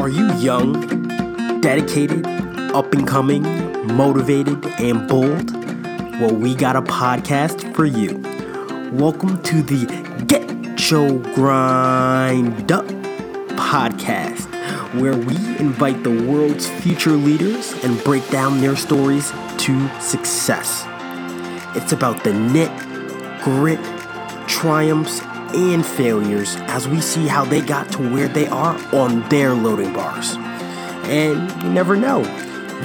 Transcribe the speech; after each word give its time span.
Are 0.00 0.08
you 0.08 0.32
young, 0.36 1.60
dedicated, 1.60 2.26
up 2.72 2.94
and 2.94 3.06
coming, 3.06 3.42
motivated, 3.94 4.64
and 4.80 5.06
bold? 5.06 5.54
Well, 6.18 6.34
we 6.34 6.54
got 6.54 6.74
a 6.74 6.80
podcast 6.80 7.74
for 7.74 7.84
you. 7.84 8.16
Welcome 8.96 9.42
to 9.42 9.60
the 9.60 9.84
Get 10.26 10.90
Your 10.90 11.18
Grind 11.34 12.72
Up 12.72 12.86
podcast, 13.58 14.46
where 14.98 15.18
we 15.18 15.36
invite 15.58 16.02
the 16.02 16.24
world's 16.24 16.66
future 16.66 17.10
leaders 17.10 17.74
and 17.84 18.02
break 18.02 18.26
down 18.30 18.62
their 18.62 18.76
stories 18.76 19.30
to 19.58 20.00
success. 20.00 20.86
It's 21.76 21.92
about 21.92 22.24
the 22.24 22.32
knit, 22.32 22.72
grit, 23.42 23.78
triumphs, 24.48 25.20
and 25.54 25.84
failures 25.84 26.56
as 26.68 26.88
we 26.88 27.00
see 27.00 27.26
how 27.26 27.44
they 27.44 27.60
got 27.60 27.90
to 27.92 27.98
where 28.12 28.28
they 28.28 28.46
are 28.48 28.76
on 28.94 29.28
their 29.28 29.54
loading 29.54 29.92
bars. 29.92 30.36
And 31.04 31.62
you 31.62 31.70
never 31.70 31.96
know, 31.96 32.20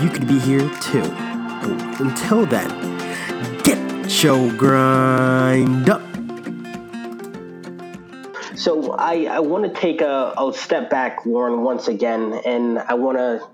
you 0.02 0.10
could 0.10 0.28
be 0.28 0.40
here 0.40 0.70
too. 0.82 1.02
But 1.02 2.00
until 2.00 2.46
then, 2.46 2.70
get 3.64 4.24
your 4.24 4.52
grind 4.54 5.90
up. 5.90 6.02
So 8.56 8.94
I, 8.94 9.26
I 9.26 9.40
want 9.40 9.66
to 9.66 9.80
take 9.80 10.02
a, 10.02 10.34
a 10.38 10.52
step 10.56 10.90
back, 10.90 11.26
Lauren, 11.26 11.62
once 11.62 11.88
again, 11.88 12.42
and 12.46 12.80
I 12.80 12.96
want 12.96 13.18
to 13.18 13.48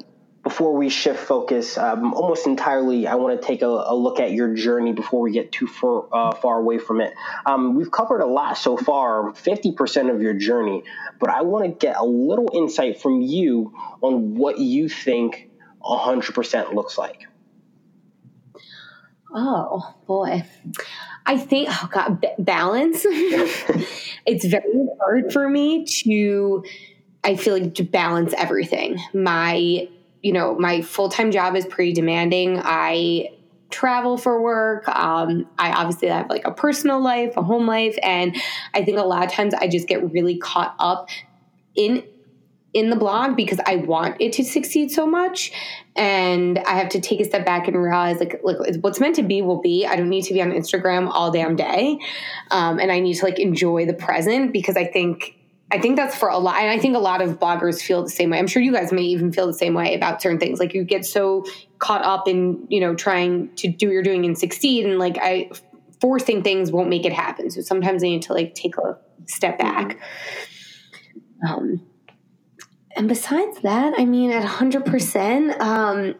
before 0.52 0.76
we 0.76 0.90
shift 0.90 1.20
focus 1.20 1.78
um, 1.78 2.14
almost 2.14 2.46
entirely, 2.46 3.08
I 3.08 3.16
want 3.16 3.40
to 3.40 3.48
take 3.48 3.62
a, 3.62 3.68
a, 3.68 3.96
look 3.96 4.20
at 4.20 4.32
your 4.32 4.54
journey 4.54 4.92
before 4.92 5.22
we 5.22 5.32
get 5.32 5.50
too 5.54 5.66
far, 5.66 6.08
uh, 6.12 6.36
far 6.36 6.60
away 6.60 6.78
from 6.78 7.00
it. 7.00 7.14
Um, 7.46 7.76
we've 7.76 7.90
covered 7.90 8.20
a 8.20 8.26
lot 8.26 8.58
so 8.58 8.76
far, 8.76 9.32
50% 9.32 10.14
of 10.14 10.22
your 10.22 10.34
journey, 10.34 10.84
but 11.22 11.30
I 11.30 11.44
want 11.44 11.64
to 11.64 11.72
get 11.72 11.96
a 11.96 12.04
little 12.04 12.50
insight 12.54 13.02
from 13.02 13.22
you 13.22 13.74
on 14.02 14.36
what 14.36 14.60
you 14.60 14.90
think 14.90 15.50
100% 15.82 16.74
looks 16.74 16.98
like. 16.98 17.22
Oh, 19.34 19.96
boy. 20.06 20.44
I 21.26 21.38
think, 21.38 21.70
oh 21.72 21.90
God, 21.90 22.20
b- 22.20 22.28
balance. 22.38 23.04
it's 23.06 24.44
very 24.44 24.86
hard 25.00 25.32
for 25.32 25.48
me 25.48 25.86
to, 25.86 26.66
I 27.24 27.38
feel 27.38 27.58
like, 27.58 27.76
to 27.76 27.84
balance 27.84 28.34
everything. 28.38 29.00
My 29.14 29.88
you 30.22 30.34
know, 30.34 30.56
my 30.58 30.82
full 30.82 31.10
time 31.10 31.32
job 31.32 31.56
is 31.56 31.66
pretty 31.66 31.94
demanding. 31.94 32.60
I 32.64 33.30
travel 33.70 34.18
for 34.18 34.42
work. 34.42 34.88
Um, 34.88 35.48
I 35.58 35.72
obviously 35.72 36.10
have 36.10 36.30
like 36.30 36.46
a 36.46 36.52
personal 36.52 37.02
life, 37.02 37.36
a 37.38 37.44
home 37.44 37.66
life, 37.66 37.98
and 38.04 38.36
I 38.74 38.84
think 38.84 38.98
a 39.00 39.04
lot 39.04 39.26
of 39.26 39.32
times 39.32 39.54
I 39.54 39.68
just 39.68 39.88
get 39.88 40.12
really 40.12 40.38
caught 40.38 40.76
up 40.80 41.10
in 41.76 42.04
in 42.74 42.90
the 42.90 42.96
blog 42.96 43.36
because 43.36 43.60
I 43.66 43.78
want 43.78 44.16
it 44.22 44.32
to 44.34 44.46
succeed 44.46 44.92
so 44.92 45.06
much, 45.06 45.52
and 45.96 46.60
I 46.60 46.76
have 46.76 46.90
to 46.90 47.02
take 47.02 47.20
a 47.20 47.26
step 47.26 47.46
back 47.46 47.68
and 47.68 47.76
realize 47.76 48.20
like, 48.20 48.40
like 48.44 48.58
what's 48.82 49.00
meant 49.00 49.16
to 49.16 49.24
be 49.24 49.42
will 49.42 49.62
be. 49.62 49.86
I 49.86 49.96
don't 49.96 50.10
need 50.10 50.24
to 50.24 50.34
be 50.34 50.42
on 50.42 50.52
Instagram 50.52 51.10
all 51.10 51.32
damn 51.32 51.56
day, 51.56 51.98
um, 52.52 52.80
and 52.80 52.92
I 52.92 53.00
need 53.00 53.16
to 53.16 53.26
like 53.26 53.40
enjoy 53.40 53.86
the 53.86 53.94
present 53.94 54.54
because 54.54 54.78
I 54.78 54.86
think 54.86 55.36
I 55.72 55.80
think 55.80 55.96
that's 55.96 56.16
for 56.16 56.28
a 56.28 56.38
lot. 56.38 56.58
And 56.58 56.70
I 56.70 56.78
think 56.78 56.96
a 56.96 57.00
lot 57.00 57.22
of 57.22 57.40
bloggers 57.40 57.82
feel 57.82 58.04
the 58.04 58.10
same 58.10 58.30
way. 58.30 58.38
I'm 58.38 58.48
sure 58.48 58.62
you 58.62 58.74
guys 58.74 58.92
may 58.92 59.04
even 59.04 59.32
feel 59.32 59.48
the 59.48 59.54
same 59.54 59.74
way 59.74 59.96
about 59.96 60.22
certain 60.22 60.38
things. 60.38 60.60
Like 60.60 60.74
you 60.74 60.84
get 60.84 61.06
so 61.06 61.46
caught 61.80 62.04
up 62.04 62.28
in, 62.28 62.68
you 62.70 62.82
know, 62.82 62.94
trying 62.94 63.56
to 63.56 63.70
do 63.70 63.88
what 63.88 63.94
you're 63.94 64.04
doing 64.04 64.26
and 64.26 64.38
succeed. 64.38 64.86
And 64.86 65.00
like 65.00 65.18
I, 65.22 65.50
forcing 66.02 66.44
things 66.44 66.72
won't 66.72 66.90
make 66.90 67.06
it 67.06 67.14
happen. 67.14 67.50
So 67.50 67.62
sometimes 67.62 68.04
I 68.04 68.08
need 68.08 68.24
to 68.24 68.34
like 68.34 68.54
take 68.54 68.78
a 68.78 68.98
step 69.28 69.58
back. 69.58 69.98
Um, 71.48 71.82
and 72.98 73.08
besides 73.08 73.62
that, 73.62 73.94
I 73.98 74.04
mean, 74.04 74.32
at 74.32 74.44
100%, 74.44 75.62
um, 75.62 76.16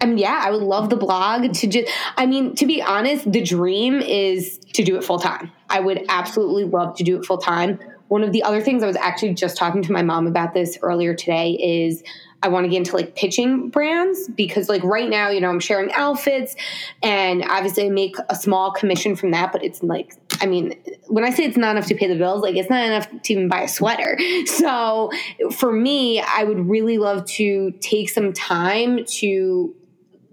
I 0.00 0.06
mean, 0.06 0.18
yeah, 0.18 0.42
I 0.44 0.50
would 0.50 0.62
love 0.62 0.90
the 0.90 0.96
blog 0.96 1.52
to 1.54 1.66
just, 1.68 1.90
I 2.16 2.26
mean, 2.26 2.56
to 2.56 2.66
be 2.66 2.82
honest, 2.82 3.30
the 3.30 3.40
dream 3.40 4.00
is 4.00 4.58
to 4.74 4.82
do 4.82 4.96
it 4.96 5.04
full 5.04 5.20
time. 5.20 5.52
I 5.70 5.80
would 5.80 6.04
absolutely 6.08 6.64
love 6.64 6.96
to 6.96 7.04
do 7.04 7.18
it 7.18 7.24
full 7.24 7.38
time 7.38 7.78
one 8.08 8.22
of 8.22 8.32
the 8.32 8.42
other 8.42 8.60
things 8.60 8.82
I 8.82 8.86
was 8.86 8.96
actually 8.96 9.34
just 9.34 9.56
talking 9.56 9.82
to 9.82 9.92
my 9.92 10.02
mom 10.02 10.26
about 10.26 10.54
this 10.54 10.78
earlier 10.82 11.14
today 11.14 11.52
is 11.52 12.02
I 12.42 12.48
want 12.48 12.64
to 12.64 12.68
get 12.68 12.78
into 12.78 12.94
like 12.94 13.16
pitching 13.16 13.70
brands 13.70 14.28
because 14.28 14.68
like 14.68 14.84
right 14.84 15.08
now, 15.08 15.30
you 15.30 15.40
know, 15.40 15.48
I'm 15.48 15.60
sharing 15.60 15.90
outfits 15.92 16.54
and 17.02 17.44
obviously 17.48 17.86
I 17.86 17.90
make 17.90 18.16
a 18.28 18.36
small 18.36 18.70
commission 18.72 19.16
from 19.16 19.32
that, 19.32 19.52
but 19.52 19.64
it's 19.64 19.82
like 19.82 20.14
I 20.40 20.46
mean, 20.46 20.74
when 21.06 21.24
I 21.24 21.30
say 21.30 21.44
it's 21.44 21.56
not 21.56 21.76
enough 21.76 21.88
to 21.88 21.94
pay 21.94 22.08
the 22.08 22.14
bills, 22.14 22.42
like 22.42 22.56
it's 22.56 22.68
not 22.68 22.84
enough 22.84 23.08
to 23.22 23.32
even 23.32 23.48
buy 23.48 23.62
a 23.62 23.68
sweater. 23.68 24.18
So 24.46 25.10
for 25.52 25.72
me, 25.72 26.20
I 26.20 26.44
would 26.44 26.68
really 26.68 26.98
love 26.98 27.26
to 27.26 27.72
take 27.80 28.10
some 28.10 28.32
time 28.32 29.04
to 29.18 29.74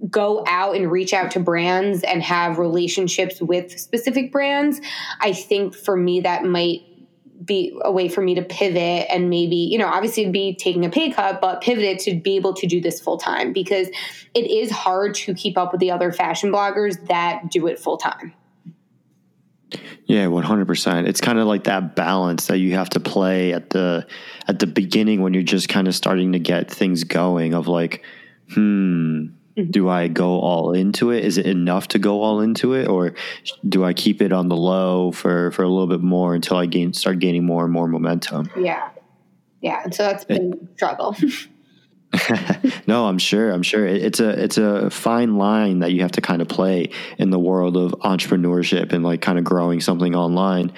go 0.09 0.43
out 0.47 0.75
and 0.75 0.91
reach 0.91 1.13
out 1.13 1.31
to 1.31 1.39
brands 1.39 2.03
and 2.03 2.21
have 2.21 2.57
relationships 2.57 3.41
with 3.41 3.77
specific 3.79 4.31
brands. 4.31 4.81
I 5.19 5.33
think 5.33 5.75
for 5.75 5.95
me 5.95 6.21
that 6.21 6.43
might 6.43 6.81
be 7.43 7.77
a 7.83 7.91
way 7.91 8.07
for 8.07 8.21
me 8.21 8.35
to 8.35 8.41
pivot 8.41 9.07
and 9.09 9.29
maybe, 9.29 9.55
you 9.55 9.77
know, 9.77 9.87
obviously 9.87 10.29
be 10.29 10.55
taking 10.55 10.85
a 10.85 10.89
pay 10.89 11.11
cut, 11.11 11.41
but 11.41 11.61
pivoted 11.61 11.99
to 11.99 12.15
be 12.19 12.35
able 12.35 12.53
to 12.53 12.67
do 12.67 12.79
this 12.79 12.99
full 13.01 13.17
time 13.17 13.53
because 13.53 13.87
it 14.33 14.49
is 14.49 14.71
hard 14.71 15.15
to 15.15 15.33
keep 15.33 15.57
up 15.57 15.71
with 15.71 15.79
the 15.79 15.91
other 15.91 16.11
fashion 16.11 16.51
bloggers 16.51 17.07
that 17.07 17.49
do 17.49 17.67
it 17.67 17.79
full 17.79 17.97
time. 17.97 18.33
Yeah, 20.05 20.25
100%. 20.25 21.07
It's 21.07 21.21
kind 21.21 21.39
of 21.39 21.47
like 21.47 21.63
that 21.63 21.95
balance 21.95 22.47
that 22.47 22.57
you 22.59 22.75
have 22.75 22.89
to 22.89 22.99
play 22.99 23.53
at 23.53 23.71
the 23.71 24.05
at 24.47 24.59
the 24.59 24.67
beginning 24.67 25.21
when 25.21 25.33
you're 25.33 25.43
just 25.43 25.69
kind 25.69 25.87
of 25.87 25.95
starting 25.95 26.33
to 26.33 26.39
get 26.39 26.69
things 26.69 27.03
going 27.03 27.53
of 27.53 27.67
like, 27.67 28.03
hmm, 28.53 29.27
Mm-hmm. 29.57 29.71
Do 29.71 29.89
I 29.89 30.07
go 30.07 30.39
all 30.39 30.73
into 30.73 31.11
it? 31.11 31.23
Is 31.23 31.37
it 31.37 31.45
enough 31.45 31.87
to 31.89 31.99
go 31.99 32.21
all 32.21 32.41
into 32.41 32.73
it, 32.73 32.87
or 32.87 33.13
do 33.67 33.83
I 33.83 33.93
keep 33.93 34.21
it 34.21 34.31
on 34.31 34.49
the 34.49 34.55
low 34.55 35.11
for 35.11 35.51
for 35.51 35.63
a 35.63 35.69
little 35.69 35.87
bit 35.87 36.01
more 36.01 36.33
until 36.33 36.57
I 36.57 36.65
gain 36.65 36.93
start 36.93 37.19
gaining 37.19 37.45
more 37.45 37.63
and 37.63 37.71
more 37.71 37.87
momentum? 37.87 38.49
Yeah, 38.57 38.89
yeah. 39.61 39.81
And 39.83 39.93
so 39.93 40.03
that's 40.03 40.25
been 40.25 40.53
it, 40.53 40.59
struggle. 40.75 41.15
no, 42.87 43.07
I'm 43.07 43.17
sure. 43.17 43.51
I'm 43.51 43.63
sure 43.63 43.85
it's 43.85 44.19
a 44.19 44.29
it's 44.29 44.57
a 44.57 44.89
fine 44.89 45.37
line 45.37 45.79
that 45.79 45.91
you 45.91 46.01
have 46.01 46.11
to 46.13 46.21
kind 46.21 46.41
of 46.41 46.47
play 46.47 46.89
in 47.17 47.29
the 47.31 47.39
world 47.39 47.75
of 47.75 47.91
entrepreneurship 48.01 48.93
and 48.93 49.03
like 49.03 49.21
kind 49.21 49.37
of 49.37 49.43
growing 49.43 49.81
something 49.81 50.15
online. 50.15 50.73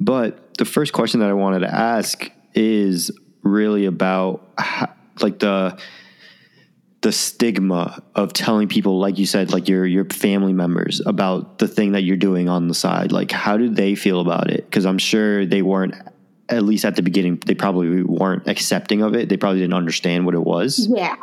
But 0.00 0.54
the 0.58 0.64
first 0.64 0.92
question 0.92 1.20
that 1.20 1.28
I 1.28 1.34
wanted 1.34 1.60
to 1.60 1.72
ask 1.72 2.30
is 2.54 3.10
really 3.42 3.86
about 3.86 4.46
how, 4.58 4.92
like 5.20 5.38
the 5.38 5.78
the 7.00 7.12
stigma 7.12 8.02
of 8.14 8.32
telling 8.32 8.68
people 8.68 8.98
like 8.98 9.18
you 9.18 9.26
said 9.26 9.52
like 9.52 9.68
your 9.68 9.86
your 9.86 10.04
family 10.06 10.52
members 10.52 11.00
about 11.06 11.58
the 11.58 11.68
thing 11.68 11.92
that 11.92 12.02
you're 12.02 12.16
doing 12.16 12.48
on 12.48 12.68
the 12.68 12.74
side. 12.74 13.12
Like 13.12 13.30
how 13.30 13.56
do 13.56 13.68
they 13.68 13.94
feel 13.94 14.20
about 14.20 14.50
it? 14.50 14.64
Because 14.64 14.84
i'm 14.84 14.98
sure 14.98 15.46
they 15.46 15.62
weren't 15.62 15.94
at 16.48 16.64
least 16.64 16.84
at 16.84 16.96
the 16.96 17.02
beginning 17.02 17.40
they 17.46 17.54
probably 17.54 18.02
weren't 18.02 18.48
accepting 18.48 19.02
of 19.02 19.14
it. 19.14 19.28
They 19.28 19.36
probably 19.36 19.60
didn't 19.60 19.74
understand 19.74 20.26
what 20.26 20.34
it 20.34 20.42
was. 20.44 20.88
Yeah. 20.90 21.16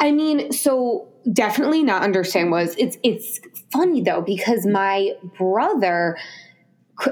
I 0.00 0.12
mean 0.12 0.52
so 0.52 1.08
definitely 1.32 1.82
not 1.82 2.02
understand 2.02 2.50
was 2.50 2.74
it's 2.76 2.98
it's 3.02 3.40
funny 3.72 4.02
though 4.02 4.20
because 4.20 4.66
my 4.66 5.12
brother 5.38 6.18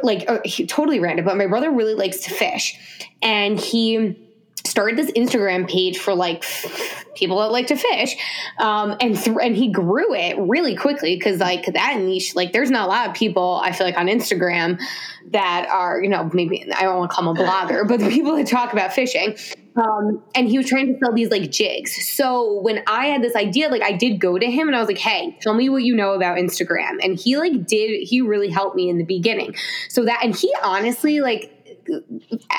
like 0.02 0.28
uh, 0.28 0.40
totally 0.68 1.00
random 1.00 1.24
but 1.24 1.38
my 1.38 1.46
brother 1.46 1.70
really 1.70 1.94
likes 1.94 2.18
to 2.24 2.30
fish. 2.30 2.78
And 3.22 3.58
he 3.58 4.29
started 4.70 4.96
this 4.96 5.10
Instagram 5.12 5.68
page 5.68 5.98
for 5.98 6.14
like 6.14 6.44
people 7.14 7.38
that 7.40 7.50
like 7.50 7.66
to 7.66 7.76
fish, 7.76 8.16
um, 8.58 8.96
and 9.00 9.16
th- 9.16 9.36
and 9.42 9.56
he 9.56 9.70
grew 9.70 10.14
it 10.14 10.38
really 10.38 10.76
quickly 10.76 11.16
because 11.16 11.40
like 11.40 11.66
that 11.66 12.00
niche, 12.00 12.34
like 12.34 12.52
there's 12.52 12.70
not 12.70 12.86
a 12.86 12.90
lot 12.90 13.08
of 13.08 13.14
people 13.14 13.60
I 13.62 13.72
feel 13.72 13.86
like 13.86 13.98
on 13.98 14.06
Instagram 14.06 14.80
that 15.32 15.68
are 15.68 16.02
you 16.02 16.08
know 16.08 16.30
maybe 16.32 16.72
I 16.72 16.82
don't 16.82 16.98
want 16.98 17.10
to 17.10 17.14
call 17.14 17.34
them 17.34 17.44
a 17.44 17.48
blogger, 17.48 17.86
but 17.86 18.00
the 18.00 18.08
people 18.08 18.36
that 18.36 18.46
talk 18.46 18.72
about 18.72 18.92
fishing. 18.92 19.36
Um, 19.76 20.22
and 20.34 20.48
he 20.48 20.58
was 20.58 20.68
trying 20.68 20.92
to 20.92 20.98
sell 20.98 21.14
these 21.14 21.30
like 21.30 21.50
jigs. 21.50 22.12
So 22.12 22.60
when 22.60 22.82
I 22.88 23.06
had 23.06 23.22
this 23.22 23.36
idea, 23.36 23.68
like 23.68 23.82
I 23.82 23.92
did 23.92 24.20
go 24.20 24.36
to 24.36 24.50
him 24.50 24.66
and 24.66 24.76
I 24.76 24.80
was 24.80 24.88
like, 24.88 24.98
"Hey, 24.98 25.36
tell 25.40 25.54
me 25.54 25.68
what 25.68 25.84
you 25.84 25.94
know 25.94 26.12
about 26.14 26.38
Instagram." 26.38 26.98
And 27.02 27.18
he 27.18 27.36
like 27.36 27.66
did. 27.66 28.02
He 28.02 28.20
really 28.20 28.50
helped 28.50 28.74
me 28.76 28.88
in 28.90 28.98
the 28.98 29.04
beginning. 29.04 29.54
So 29.88 30.04
that 30.04 30.20
and 30.24 30.34
he 30.34 30.52
honestly 30.62 31.20
like 31.20 31.56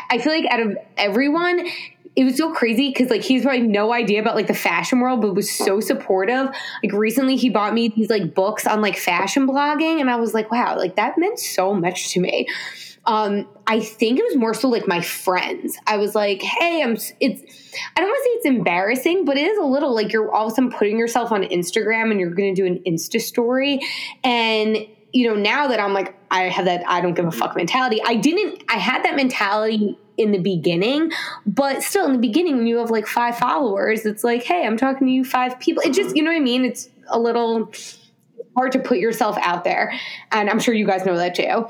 I 0.09 0.17
feel 0.17 0.33
like 0.33 0.45
out 0.49 0.59
of 0.59 0.77
everyone, 0.97 1.67
it 2.15 2.25
was 2.25 2.37
so 2.37 2.53
crazy 2.53 2.89
because 2.89 3.09
like 3.09 3.21
he's 3.21 3.43
probably 3.43 3.61
no 3.61 3.93
idea 3.93 4.19
about 4.21 4.35
like 4.35 4.47
the 4.47 4.53
fashion 4.53 4.99
world, 4.99 5.21
but 5.21 5.33
was 5.33 5.49
so 5.49 5.79
supportive. 5.79 6.49
Like 6.83 6.93
recently, 6.93 7.37
he 7.37 7.49
bought 7.49 7.73
me 7.73 7.89
these 7.89 8.09
like 8.09 8.33
books 8.35 8.67
on 8.67 8.81
like 8.81 8.97
fashion 8.97 9.47
blogging, 9.47 10.01
and 10.01 10.09
I 10.09 10.17
was 10.17 10.33
like, 10.33 10.51
wow, 10.51 10.77
like 10.77 10.95
that 10.97 11.17
meant 11.17 11.39
so 11.39 11.73
much 11.73 12.11
to 12.13 12.19
me. 12.19 12.47
Um, 13.05 13.47
I 13.65 13.79
think 13.79 14.19
it 14.19 14.25
was 14.25 14.35
more 14.35 14.53
so 14.53 14.67
like 14.67 14.87
my 14.87 15.01
friends. 15.01 15.77
I 15.87 15.97
was 15.97 16.13
like, 16.13 16.41
hey, 16.41 16.83
I'm. 16.83 16.97
It's. 17.19 17.41
I 17.95 18.01
don't 18.01 18.09
want 18.09 18.17
to 18.17 18.23
say 18.23 18.29
it's 18.35 18.45
embarrassing, 18.45 19.23
but 19.25 19.37
it 19.37 19.47
is 19.47 19.57
a 19.57 19.65
little 19.65 19.95
like 19.95 20.11
you're 20.11 20.31
all 20.31 20.47
of 20.47 20.51
a 20.51 20.55
sudden 20.55 20.71
putting 20.71 20.99
yourself 20.99 21.31
on 21.31 21.43
Instagram 21.43 22.11
and 22.11 22.19
you're 22.19 22.33
going 22.33 22.53
to 22.53 22.61
do 22.61 22.67
an 22.67 22.83
Insta 22.85 23.21
story, 23.21 23.79
and 24.23 24.77
you 25.13 25.29
know 25.29 25.35
now 25.35 25.67
that 25.67 25.79
I'm 25.79 25.93
like 25.93 26.15
I 26.31 26.43
have 26.43 26.65
that 26.65 26.83
I 26.87 27.01
don't 27.01 27.13
give 27.13 27.25
a 27.25 27.31
fuck 27.31 27.55
mentality. 27.55 28.01
I 28.03 28.15
didn't 28.15 28.63
I 28.69 28.77
had 28.77 29.03
that 29.05 29.15
mentality 29.15 29.97
in 30.17 30.31
the 30.31 30.39
beginning, 30.39 31.11
but 31.45 31.83
still 31.83 32.05
in 32.05 32.13
the 32.13 32.19
beginning 32.19 32.57
when 32.57 32.67
you 32.67 32.77
have 32.77 32.89
like 32.89 33.07
five 33.07 33.37
followers, 33.37 34.05
it's 34.05 34.23
like, 34.23 34.43
hey, 34.43 34.65
I'm 34.65 34.77
talking 34.77 35.07
to 35.07 35.13
you 35.13 35.23
five 35.23 35.59
people. 35.59 35.83
It 35.83 35.93
just, 35.93 36.15
you 36.15 36.23
know 36.23 36.31
what 36.31 36.37
I 36.37 36.41
mean? 36.41 36.63
It's 36.65 36.89
a 37.07 37.19
little 37.19 37.71
hard 38.55 38.71
to 38.73 38.79
put 38.79 38.99
yourself 38.99 39.37
out 39.41 39.63
there. 39.63 39.93
And 40.31 40.49
I'm 40.49 40.59
sure 40.59 40.73
you 40.73 40.85
guys 40.85 41.05
know 41.05 41.17
that 41.17 41.35
too. 41.35 41.67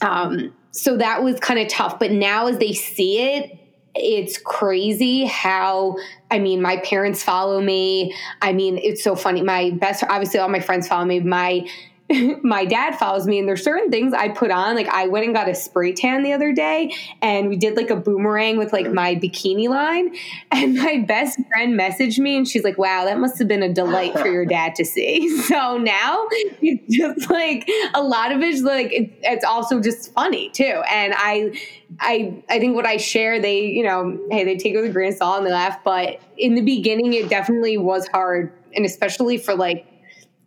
Um, 0.00 0.54
so 0.72 0.96
that 0.98 1.22
was 1.22 1.40
kind 1.40 1.58
of 1.58 1.68
tough. 1.68 1.98
But 1.98 2.12
now 2.12 2.46
as 2.46 2.58
they 2.58 2.72
see 2.72 3.20
it, 3.20 3.56
it's 3.94 4.38
crazy 4.38 5.24
how 5.24 5.96
I 6.30 6.38
mean, 6.38 6.62
my 6.62 6.76
parents 6.78 7.24
follow 7.24 7.60
me. 7.60 8.14
I 8.40 8.52
mean, 8.52 8.78
it's 8.78 9.02
so 9.02 9.16
funny. 9.16 9.42
My 9.42 9.70
best, 9.70 10.04
obviously, 10.08 10.38
all 10.38 10.48
my 10.48 10.60
friends 10.60 10.86
follow 10.86 11.04
me. 11.04 11.18
My 11.18 11.66
my 12.42 12.64
dad 12.64 12.96
follows 12.96 13.26
me 13.26 13.38
and 13.38 13.48
there's 13.48 13.62
certain 13.62 13.90
things 13.90 14.12
I 14.12 14.28
put 14.28 14.50
on. 14.50 14.74
Like 14.74 14.88
I 14.88 15.06
went 15.06 15.26
and 15.26 15.34
got 15.34 15.48
a 15.48 15.54
spray 15.54 15.92
tan 15.92 16.22
the 16.22 16.32
other 16.32 16.52
day 16.52 16.92
and 17.22 17.48
we 17.48 17.56
did 17.56 17.76
like 17.76 17.90
a 17.90 17.96
boomerang 17.96 18.56
with 18.56 18.72
like 18.72 18.90
my 18.90 19.14
bikini 19.14 19.68
line. 19.68 20.14
And 20.52 20.74
my 20.76 21.04
best 21.06 21.38
friend 21.48 21.78
messaged 21.78 22.18
me 22.18 22.36
and 22.36 22.46
she's 22.46 22.64
like, 22.64 22.76
wow, 22.76 23.04
that 23.04 23.18
must 23.18 23.38
have 23.38 23.48
been 23.48 23.62
a 23.62 23.72
delight 23.72 24.18
for 24.18 24.26
your 24.26 24.44
dad 24.44 24.74
to 24.76 24.84
see. 24.84 25.28
So 25.50 25.78
now 25.78 26.26
it's 26.30 26.96
just 26.96 27.30
like 27.30 27.68
a 27.94 28.02
lot 28.02 28.30
of 28.30 28.40
it's 28.40 28.62
like, 28.62 28.92
it, 28.92 29.10
it's 29.22 29.44
also 29.44 29.80
just 29.80 30.12
funny 30.12 30.50
too. 30.50 30.82
And 30.90 31.14
I, 31.16 31.58
I, 31.98 32.42
I 32.48 32.58
think 32.58 32.76
what 32.76 32.86
I 32.86 32.98
share, 32.98 33.40
they, 33.40 33.62
you 33.62 33.82
know, 33.82 34.18
hey, 34.30 34.44
they 34.44 34.56
take 34.56 34.74
it 34.74 34.76
with 34.76 34.90
a 34.90 34.92
grain 34.92 35.12
of 35.12 35.18
salt 35.18 35.38
and 35.38 35.46
they 35.46 35.50
laugh. 35.50 35.82
But 35.82 36.20
in 36.36 36.54
the 36.54 36.62
beginning, 36.62 37.14
it 37.14 37.28
definitely 37.28 37.78
was 37.78 38.06
hard. 38.08 38.52
And 38.74 38.84
especially 38.84 39.38
for 39.38 39.54
like 39.54 39.86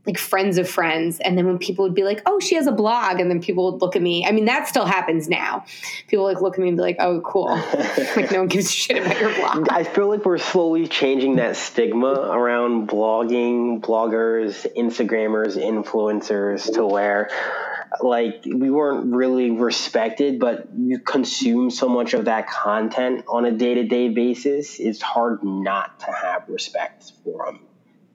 like 0.06 0.18
friends 0.18 0.58
of 0.58 0.70
friends 0.70 1.20
and 1.20 1.38
then 1.38 1.46
when 1.46 1.58
people 1.58 1.86
would 1.86 1.96
be 1.96 2.04
like 2.04 2.22
oh 2.26 2.40
she 2.40 2.56
has 2.56 2.68
a 2.68 2.72
blog 2.72 3.20
and 3.20 3.30
then 3.30 3.42
people 3.42 3.72
would 3.72 3.82
look 3.82 3.96
at 3.96 4.02
me. 4.02 4.26
I 4.26 4.32
mean 4.32 4.46
that 4.46 4.68
still 4.68 4.86
happens 4.86 5.30
now. 5.30 5.66
People 6.08 6.26
like 6.26 6.42
look 6.42 6.56
at 6.56 6.60
me 6.60 6.68
and 6.68 6.78
be 6.78 6.84
like 6.84 6.98
oh 7.00 7.22
cool. 7.22 7.50
Like 8.16 8.32
no 8.32 8.40
one 8.40 8.48
gives 8.48 8.68
a 8.68 8.72
shit 8.72 8.98
about 8.98 9.20
your 9.20 9.34
blog. 9.36 9.70
I 9.70 9.84
feel 9.84 10.10
like 10.10 10.26
we're 10.26 10.38
slowly 10.38 10.88
changing 10.88 11.38
that 11.38 11.56
stigma 11.56 12.14
around 12.14 12.88
blogging 12.88 13.82
bloggers 13.82 14.68
instagrammers 14.76 15.58
influencers 15.58 16.74
to 16.74 16.86
where 16.86 17.30
like 18.02 18.44
we 18.46 18.70
weren't 18.70 19.14
really 19.14 19.52
respected 19.52 20.40
but 20.40 20.68
you 20.78 21.00
consume 21.00 21.70
so 21.70 21.88
much 21.88 22.14
of 22.14 22.26
that 22.26 22.50
content 22.50 23.24
on 23.28 23.46
a 23.46 23.52
day-to-day 23.52 24.10
basis 24.10 24.80
it's 24.80 25.02
hard 25.02 25.44
not 25.44 26.00
to 26.00 26.12
have 26.12 26.48
respect 26.50 27.12
for 27.24 27.46
them 27.46 27.60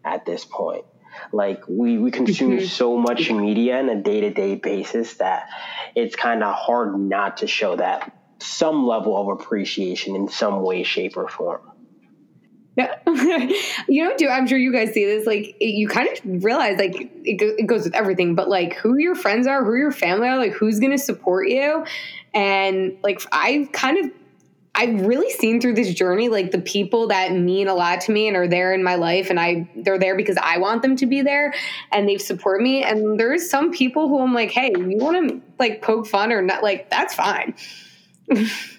at 0.04 0.26
this 0.26 0.44
point 0.44 0.84
like 1.32 1.62
we, 1.68 1.98
we 1.98 2.10
consume 2.10 2.58
mm-hmm. 2.58 2.66
so 2.66 2.96
much 2.96 3.30
media 3.30 3.78
on 3.78 3.88
a 3.88 4.00
day 4.02 4.20
to 4.22 4.30
day 4.30 4.54
basis 4.54 5.14
that 5.14 5.48
it's 5.94 6.16
kind 6.16 6.42
of 6.42 6.54
hard 6.54 6.98
not 6.98 7.38
to 7.38 7.46
show 7.46 7.76
that 7.76 8.12
some 8.40 8.86
level 8.86 9.16
of 9.20 9.40
appreciation 9.40 10.14
in 10.14 10.28
some 10.28 10.62
way, 10.62 10.82
shape, 10.82 11.16
or 11.16 11.28
form. 11.28 11.60
Yeah. 12.76 12.94
you 13.88 14.04
know, 14.04 14.16
too, 14.16 14.28
I'm 14.28 14.46
sure 14.46 14.56
you 14.56 14.72
guys 14.72 14.92
see 14.92 15.04
this. 15.04 15.26
Like, 15.26 15.56
it, 15.60 15.74
you 15.74 15.88
kind 15.88 16.08
of 16.08 16.44
realize, 16.44 16.78
like, 16.78 16.94
it, 16.94 17.42
it 17.42 17.66
goes 17.66 17.84
with 17.84 17.94
everything, 17.94 18.36
but 18.36 18.48
like, 18.48 18.74
who 18.74 18.96
your 18.96 19.16
friends 19.16 19.48
are, 19.48 19.64
who 19.64 19.74
your 19.74 19.90
family 19.90 20.28
are, 20.28 20.38
like, 20.38 20.52
who's 20.52 20.78
going 20.78 20.92
to 20.92 20.98
support 20.98 21.48
you. 21.48 21.84
And 22.32 22.96
like, 23.02 23.20
I 23.32 23.68
kind 23.72 24.04
of 24.04 24.12
I've 24.78 25.04
really 25.04 25.28
seen 25.32 25.60
through 25.60 25.74
this 25.74 25.92
journey 25.92 26.28
like 26.28 26.52
the 26.52 26.60
people 26.60 27.08
that 27.08 27.32
mean 27.32 27.66
a 27.66 27.74
lot 27.74 28.00
to 28.02 28.12
me 28.12 28.28
and 28.28 28.36
are 28.36 28.46
there 28.46 28.72
in 28.72 28.84
my 28.84 28.94
life 28.94 29.28
and 29.28 29.40
I 29.40 29.68
they're 29.74 29.98
there 29.98 30.16
because 30.16 30.36
I 30.40 30.58
want 30.58 30.82
them 30.82 30.94
to 30.96 31.06
be 31.06 31.20
there 31.20 31.52
and 31.90 32.08
they've 32.08 32.22
support 32.22 32.62
me 32.62 32.84
and 32.84 33.18
there's 33.18 33.50
some 33.50 33.72
people 33.72 34.06
who 34.08 34.20
I'm 34.20 34.32
like, 34.34 34.52
"Hey, 34.52 34.72
you 34.76 34.98
want 34.98 35.28
to 35.30 35.42
like 35.58 35.82
poke 35.82 36.06
fun 36.06 36.30
or 36.30 36.42
not 36.42 36.62
like 36.62 36.90
that's 36.90 37.12
fine." 37.12 37.56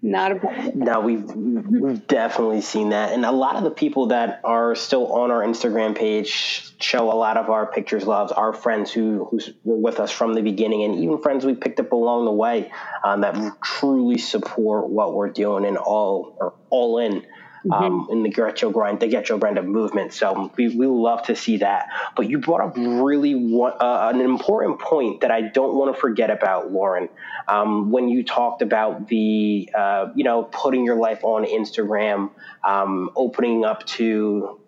not 0.00 0.32
a. 0.32 0.72
No, 0.76 1.00
we've 1.00 1.24
we've 1.24 2.06
definitely 2.06 2.60
seen 2.60 2.90
that, 2.90 3.12
and 3.12 3.24
a 3.24 3.32
lot 3.32 3.56
of 3.56 3.64
the 3.64 3.70
people 3.70 4.08
that 4.08 4.40
are 4.44 4.74
still 4.74 5.12
on 5.12 5.30
our 5.30 5.42
Instagram 5.42 5.96
page 5.96 6.72
show 6.80 7.12
a 7.12 7.16
lot 7.16 7.36
of 7.36 7.50
our 7.50 7.66
pictures, 7.66 8.04
loves 8.04 8.30
our 8.30 8.52
friends 8.52 8.92
who 8.92 9.24
who 9.30 9.40
were 9.64 9.76
with 9.76 9.98
us 10.00 10.10
from 10.10 10.34
the 10.34 10.42
beginning, 10.42 10.84
and 10.84 10.96
even 10.96 11.20
friends 11.20 11.44
we 11.44 11.54
picked 11.54 11.80
up 11.80 11.92
along 11.92 12.26
the 12.26 12.32
way 12.32 12.70
um, 13.02 13.22
that 13.22 13.36
truly 13.62 14.18
support 14.18 14.88
what 14.88 15.14
we're 15.14 15.30
doing 15.30 15.64
and 15.64 15.76
all 15.76 16.36
are 16.40 16.54
all 16.70 16.98
in 16.98 17.26
mm-hmm. 17.68 17.84
um, 17.84 18.08
in 18.10 18.22
the 18.22 18.30
Your 18.30 18.72
Grind, 18.72 19.00
the 19.00 19.08
Your 19.08 19.38
Grind 19.38 19.62
movement. 19.68 20.12
So 20.12 20.50
we, 20.56 20.68
we 20.68 20.86
love 20.86 21.22
to 21.24 21.36
see 21.36 21.58
that. 21.58 21.88
But 22.16 22.28
you 22.28 22.38
brought 22.38 22.60
up 22.60 22.76
really 22.76 23.34
one, 23.34 23.72
uh, 23.80 24.10
an 24.12 24.20
important 24.20 24.80
point 24.80 25.20
that 25.20 25.30
I 25.30 25.42
don't 25.42 25.74
want 25.74 25.94
to 25.94 26.00
forget 26.00 26.30
about, 26.30 26.72
Lauren. 26.72 27.08
Um, 27.46 27.90
when 27.90 28.08
you 28.08 28.24
talked 28.24 28.62
about 28.62 29.08
the, 29.08 29.70
uh, 29.76 30.08
you 30.14 30.24
know, 30.24 30.44
putting 30.44 30.84
your 30.84 30.96
life 30.96 31.24
on 31.24 31.44
Instagram, 31.44 32.30
um, 32.64 33.10
opening 33.16 33.64
up 33.64 33.86
to 33.86 34.60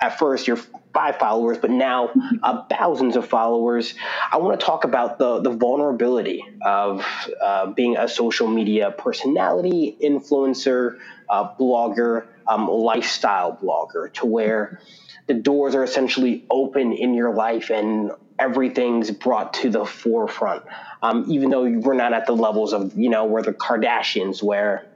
at 0.00 0.18
first 0.18 0.48
your 0.48 0.58
five 0.92 1.16
followers, 1.16 1.58
but 1.58 1.70
now 1.70 2.10
uh, 2.42 2.64
thousands 2.64 3.16
of 3.16 3.26
followers. 3.26 3.94
I 4.30 4.38
want 4.38 4.58
to 4.58 4.66
talk 4.66 4.84
about 4.84 5.18
the 5.18 5.40
the 5.40 5.50
vulnerability 5.50 6.44
of 6.60 7.04
uh, 7.40 7.66
being 7.66 7.96
a 7.96 8.08
social 8.08 8.48
media 8.48 8.90
personality, 8.90 9.96
influencer, 10.02 10.98
uh, 11.28 11.54
blogger, 11.54 12.26
um, 12.46 12.68
lifestyle 12.68 13.58
blogger, 13.62 14.12
to 14.14 14.26
where 14.26 14.80
the 15.26 15.34
doors 15.34 15.74
are 15.74 15.84
essentially 15.84 16.44
open 16.50 16.92
in 16.92 17.14
your 17.14 17.34
life 17.34 17.70
and 17.70 18.10
everything's 18.38 19.10
brought 19.10 19.54
to 19.54 19.70
the 19.70 19.84
forefront. 19.84 20.64
Um, 21.02 21.26
even 21.28 21.50
though 21.50 21.62
we're 21.62 21.94
not 21.94 22.12
at 22.12 22.26
the 22.26 22.34
levels 22.34 22.72
of 22.72 22.96
you 22.96 23.08
know 23.08 23.24
where 23.24 23.42
the 23.42 23.52
Kardashians, 23.52 24.42
where 24.42 24.86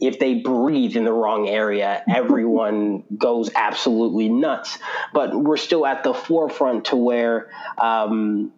if 0.00 0.18
they 0.18 0.34
breathe 0.34 0.96
in 0.96 1.04
the 1.04 1.12
wrong 1.12 1.48
area, 1.48 2.02
everyone 2.08 3.04
goes 3.16 3.50
absolutely 3.54 4.28
nuts. 4.28 4.78
But 5.12 5.34
we're 5.34 5.56
still 5.56 5.86
at 5.86 6.04
the 6.04 6.12
forefront 6.12 6.86
to 6.86 6.96
where 6.96 7.50
um, 7.78 8.52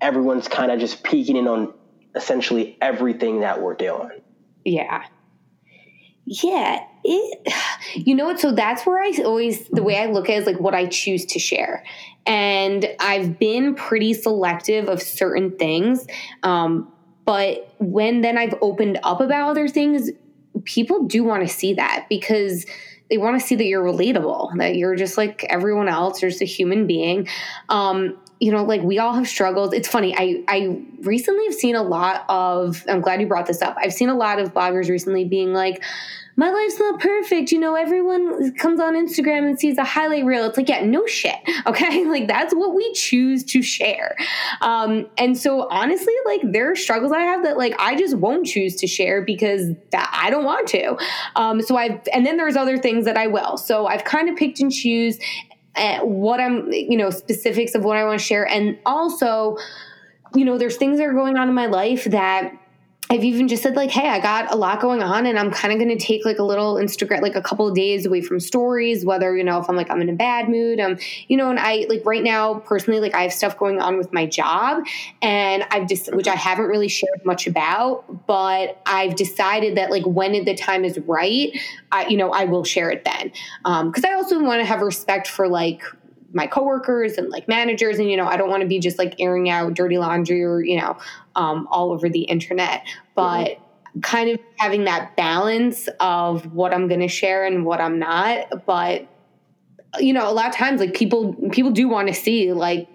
everyone's 0.00 0.48
kind 0.48 0.70
of 0.70 0.78
just 0.78 1.02
peeking 1.02 1.36
in 1.36 1.48
on 1.48 1.74
essentially 2.14 2.76
everything 2.80 3.40
that 3.40 3.60
we're 3.60 3.74
doing. 3.74 4.10
Yeah. 4.64 5.04
Yeah, 6.24 6.84
it 7.04 7.54
you 7.94 8.14
know 8.14 8.26
what 8.26 8.40
so 8.40 8.52
that's 8.52 8.86
where 8.86 9.02
I 9.02 9.12
always 9.24 9.68
the 9.68 9.82
way 9.82 9.98
I 9.98 10.06
look 10.06 10.28
at 10.28 10.38
is 10.38 10.46
like 10.46 10.60
what 10.60 10.74
I 10.74 10.86
choose 10.86 11.24
to 11.26 11.38
share. 11.38 11.84
And 12.26 12.88
I've 13.00 13.38
been 13.38 13.74
pretty 13.74 14.14
selective 14.14 14.88
of 14.88 15.02
certain 15.02 15.56
things. 15.56 16.06
Um, 16.44 16.92
but 17.24 17.74
when 17.78 18.20
then 18.20 18.38
I've 18.38 18.54
opened 18.62 18.98
up 19.02 19.20
about 19.20 19.50
other 19.50 19.68
things, 19.68 20.10
people 20.64 21.04
do 21.04 21.24
want 21.24 21.46
to 21.46 21.52
see 21.52 21.74
that 21.74 22.06
because 22.08 22.66
they 23.10 23.18
want 23.18 23.40
to 23.40 23.46
see 23.46 23.54
that 23.56 23.64
you're 23.64 23.84
relatable, 23.84 24.56
that 24.58 24.76
you're 24.76 24.96
just 24.96 25.18
like 25.18 25.44
everyone 25.50 25.88
else, 25.88 26.22
you're 26.22 26.30
just 26.30 26.42
a 26.42 26.46
human 26.46 26.86
being. 26.86 27.28
Um, 27.68 28.18
you 28.42 28.50
know, 28.50 28.64
like 28.64 28.82
we 28.82 28.98
all 28.98 29.12
have 29.12 29.28
struggles. 29.28 29.72
It's 29.72 29.86
funny. 29.86 30.16
I 30.18 30.42
I 30.48 30.76
recently 31.02 31.44
have 31.44 31.54
seen 31.54 31.76
a 31.76 31.82
lot 31.82 32.24
of. 32.28 32.84
I'm 32.88 33.00
glad 33.00 33.20
you 33.20 33.28
brought 33.28 33.46
this 33.46 33.62
up. 33.62 33.76
I've 33.78 33.92
seen 33.92 34.08
a 34.08 34.16
lot 34.16 34.40
of 34.40 34.52
bloggers 34.52 34.90
recently 34.90 35.24
being 35.24 35.54
like, 35.54 35.80
my 36.34 36.50
life's 36.50 36.76
not 36.80 36.98
perfect. 36.98 37.52
You 37.52 37.60
know, 37.60 37.76
everyone 37.76 38.52
comes 38.54 38.80
on 38.80 38.94
Instagram 38.94 39.46
and 39.46 39.60
sees 39.60 39.78
a 39.78 39.84
highlight 39.84 40.24
reel. 40.24 40.44
It's 40.46 40.56
like, 40.56 40.68
yeah, 40.68 40.84
no 40.84 41.06
shit. 41.06 41.36
Okay. 41.64 42.04
Like 42.04 42.26
that's 42.26 42.52
what 42.52 42.74
we 42.74 42.92
choose 42.92 43.44
to 43.44 43.62
share. 43.62 44.16
Um, 44.60 45.06
and 45.16 45.38
so 45.38 45.68
honestly, 45.68 46.12
like 46.26 46.40
there 46.42 46.72
are 46.72 46.76
struggles 46.76 47.12
I 47.12 47.20
have 47.20 47.44
that 47.44 47.56
like 47.56 47.74
I 47.78 47.94
just 47.94 48.16
won't 48.16 48.46
choose 48.46 48.74
to 48.76 48.88
share 48.88 49.22
because 49.22 49.68
that 49.90 50.10
I 50.12 50.28
don't 50.30 50.44
want 50.44 50.66
to. 50.68 50.96
Um, 51.36 51.62
so 51.62 51.76
I've, 51.76 52.00
and 52.12 52.26
then 52.26 52.36
there's 52.36 52.56
other 52.56 52.78
things 52.78 53.04
that 53.04 53.16
I 53.16 53.28
will. 53.28 53.56
So 53.56 53.86
I've 53.86 54.02
kind 54.02 54.28
of 54.28 54.34
picked 54.34 54.58
and 54.58 54.72
choose 54.72 55.18
uh, 55.76 56.00
what 56.00 56.40
I'm, 56.40 56.70
you 56.72 56.96
know, 56.96 57.10
specifics 57.10 57.74
of 57.74 57.84
what 57.84 57.96
I 57.96 58.04
want 58.04 58.20
to 58.20 58.24
share. 58.24 58.46
And 58.46 58.78
also, 58.84 59.56
you 60.34 60.44
know, 60.44 60.58
there's 60.58 60.76
things 60.76 60.98
that 60.98 61.04
are 61.04 61.14
going 61.14 61.36
on 61.36 61.48
in 61.48 61.54
my 61.54 61.66
life 61.66 62.04
that 62.04 62.52
I've 63.12 63.24
even 63.24 63.46
just 63.46 63.62
said 63.62 63.76
like, 63.76 63.90
hey, 63.90 64.08
I 64.08 64.20
got 64.20 64.50
a 64.50 64.56
lot 64.56 64.80
going 64.80 65.02
on 65.02 65.26
and 65.26 65.38
I'm 65.38 65.50
kind 65.50 65.70
of 65.70 65.78
going 65.78 65.94
to 65.94 66.02
take 66.02 66.24
like 66.24 66.38
a 66.38 66.42
little 66.42 66.76
Instagram, 66.76 67.20
like 67.20 67.36
a 67.36 67.42
couple 67.42 67.68
of 67.68 67.74
days 67.74 68.06
away 68.06 68.22
from 68.22 68.40
stories, 68.40 69.04
whether, 69.04 69.36
you 69.36 69.44
know, 69.44 69.60
if 69.60 69.68
I'm 69.68 69.76
like, 69.76 69.90
I'm 69.90 70.00
in 70.00 70.08
a 70.08 70.14
bad 70.14 70.48
mood, 70.48 70.80
um, 70.80 70.96
you 71.28 71.36
know, 71.36 71.50
and 71.50 71.58
I 71.58 71.84
like 71.90 72.06
right 72.06 72.22
now 72.22 72.60
personally, 72.60 73.00
like 73.00 73.14
I 73.14 73.24
have 73.24 73.32
stuff 73.34 73.58
going 73.58 73.82
on 73.82 73.98
with 73.98 74.14
my 74.14 74.24
job 74.24 74.84
and 75.20 75.62
I've 75.70 75.88
just, 75.88 76.10
which 76.14 76.26
I 76.26 76.34
haven't 76.34 76.64
really 76.64 76.88
shared 76.88 77.22
much 77.26 77.46
about, 77.46 78.26
but 78.26 78.80
I've 78.86 79.14
decided 79.14 79.76
that 79.76 79.90
like 79.90 80.06
when 80.06 80.32
the 80.46 80.54
time 80.54 80.82
is 80.82 80.98
right, 81.00 81.50
I, 81.90 82.06
you 82.06 82.16
know, 82.16 82.30
I 82.30 82.46
will 82.46 82.64
share 82.64 82.90
it 82.90 83.04
then. 83.04 83.30
Um, 83.66 83.92
cause 83.92 84.04
I 84.04 84.14
also 84.14 84.42
want 84.42 84.62
to 84.62 84.64
have 84.64 84.80
respect 84.80 85.28
for 85.28 85.48
like, 85.48 85.82
my 86.32 86.46
coworkers 86.46 87.18
and 87.18 87.28
like 87.30 87.48
managers 87.48 87.98
and 87.98 88.10
you 88.10 88.16
know 88.16 88.26
i 88.26 88.36
don't 88.36 88.48
want 88.48 88.62
to 88.62 88.68
be 88.68 88.78
just 88.78 88.98
like 88.98 89.14
airing 89.18 89.48
out 89.48 89.74
dirty 89.74 89.98
laundry 89.98 90.42
or 90.42 90.62
you 90.62 90.80
know 90.80 90.96
um, 91.34 91.66
all 91.70 91.92
over 91.92 92.08
the 92.08 92.22
internet 92.22 92.86
but 93.14 93.48
mm-hmm. 93.48 94.00
kind 94.00 94.30
of 94.30 94.38
having 94.58 94.84
that 94.84 95.16
balance 95.16 95.88
of 96.00 96.52
what 96.52 96.72
i'm 96.72 96.88
going 96.88 97.00
to 97.00 97.08
share 97.08 97.44
and 97.44 97.64
what 97.64 97.80
i'm 97.80 97.98
not 97.98 98.64
but 98.66 99.06
you 99.98 100.12
know, 100.12 100.28
a 100.28 100.32
lot 100.32 100.48
of 100.48 100.54
times 100.54 100.80
like 100.80 100.94
people 100.94 101.34
people 101.50 101.70
do 101.70 101.88
want 101.88 102.08
to 102.08 102.14
see 102.14 102.52
like 102.52 102.88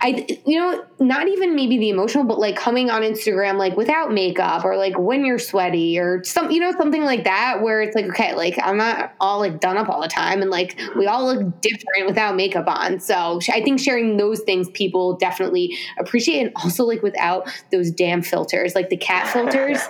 I 0.00 0.26
you 0.46 0.58
know, 0.58 0.84
not 1.00 1.28
even 1.28 1.56
maybe 1.56 1.78
the 1.78 1.88
emotional, 1.88 2.24
but 2.24 2.38
like 2.38 2.56
coming 2.56 2.88
on 2.88 3.02
Instagram 3.02 3.58
like 3.58 3.76
without 3.76 4.12
makeup 4.12 4.64
or 4.64 4.76
like 4.76 4.96
when 4.98 5.24
you're 5.24 5.38
sweaty 5.38 5.98
or 5.98 6.22
some 6.24 6.50
you 6.50 6.60
know, 6.60 6.70
something 6.72 7.02
like 7.02 7.24
that 7.24 7.62
where 7.62 7.82
it's 7.82 7.96
like, 7.96 8.04
okay, 8.06 8.34
like 8.34 8.58
I'm 8.62 8.76
not 8.76 9.14
all 9.20 9.40
like 9.40 9.60
done 9.60 9.76
up 9.76 9.88
all 9.88 10.00
the 10.00 10.08
time 10.08 10.40
and 10.40 10.50
like 10.50 10.78
we 10.96 11.06
all 11.06 11.26
look 11.26 11.60
different 11.60 12.06
without 12.06 12.36
makeup 12.36 12.68
on. 12.68 13.00
So 13.00 13.40
I 13.52 13.62
think 13.62 13.80
sharing 13.80 14.16
those 14.16 14.40
things 14.40 14.70
people 14.70 15.16
definitely 15.16 15.76
appreciate 15.98 16.40
and 16.42 16.52
also 16.56 16.84
like 16.84 17.02
without 17.02 17.50
those 17.72 17.90
damn 17.90 18.22
filters, 18.22 18.74
like 18.74 18.88
the 18.90 18.96
cat 18.96 19.26
filters. 19.28 19.80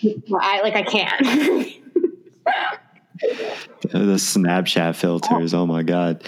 I 0.40 0.60
like 0.60 0.74
I 0.74 0.82
can't. 0.82 1.74
The 3.82 4.18
Snapchat 4.18 4.96
filters. 4.96 5.54
Oh, 5.54 5.66
my 5.66 5.82
God. 5.82 6.24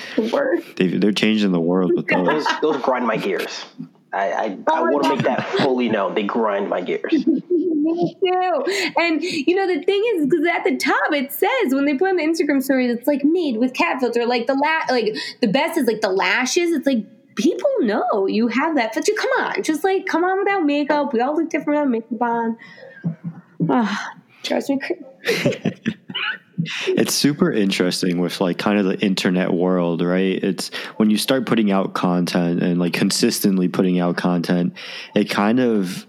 They, 0.76 0.88
they're 0.88 1.12
changing 1.12 1.52
the 1.52 1.60
world 1.60 1.92
with 1.94 2.06
those. 2.06 2.26
Those, 2.26 2.60
those 2.60 2.82
grind 2.82 3.06
my 3.06 3.16
gears. 3.16 3.64
I, 4.12 4.32
I, 4.32 4.58
I 4.66 4.80
want 4.82 5.04
to 5.04 5.08
make 5.10 5.24
that 5.24 5.46
fully 5.58 5.88
known. 5.88 6.14
They 6.14 6.24
grind 6.24 6.68
my 6.68 6.80
gears. 6.80 7.12
Me 7.82 8.16
too. 8.20 8.92
And 8.98 9.22
you 9.22 9.54
know 9.54 9.66
the 9.66 9.82
thing 9.82 10.02
is, 10.14 10.26
because 10.26 10.46
at 10.46 10.64
the 10.64 10.76
top 10.76 11.12
it 11.12 11.32
says 11.32 11.72
when 11.72 11.84
they 11.86 11.94
put 11.94 12.10
on 12.10 12.16
the 12.16 12.22
Instagram 12.22 12.62
stories, 12.62 12.94
it's 12.94 13.06
like 13.06 13.24
made 13.24 13.56
with 13.56 13.72
cat 13.72 14.00
filter. 14.00 14.26
Like 14.26 14.46
the 14.46 14.54
la- 14.54 14.94
like 14.94 15.14
the 15.40 15.48
best 15.48 15.78
is 15.78 15.86
like 15.86 16.00
the 16.00 16.10
lashes. 16.10 16.72
It's 16.72 16.86
like 16.86 17.06
people 17.36 17.70
know 17.80 18.26
you 18.26 18.48
have 18.48 18.76
that 18.76 18.92
filter. 18.92 19.12
Come 19.16 19.30
on, 19.38 19.62
just 19.62 19.82
like 19.82 20.06
come 20.06 20.24
on 20.24 20.38
without 20.40 20.64
makeup. 20.64 21.12
We 21.12 21.20
all 21.20 21.34
look 21.34 21.48
different 21.48 21.78
without 21.78 21.88
makeup 21.88 22.22
on. 22.22 22.58
Ah, 23.68 24.12
drives 24.42 24.68
me 24.68 24.78
crazy. 24.78 25.74
it's 26.86 27.14
super 27.14 27.52
interesting 27.52 28.20
with 28.20 28.40
like 28.40 28.58
kind 28.58 28.78
of 28.78 28.84
the 28.86 28.98
internet 29.00 29.52
world, 29.52 30.02
right? 30.02 30.42
It's 30.42 30.68
when 30.96 31.10
you 31.10 31.18
start 31.18 31.46
putting 31.46 31.70
out 31.70 31.94
content 31.94 32.62
and 32.62 32.78
like 32.78 32.92
consistently 32.92 33.68
putting 33.68 33.98
out 33.98 34.16
content, 34.16 34.74
it 35.14 35.30
kind 35.30 35.60
of, 35.60 36.06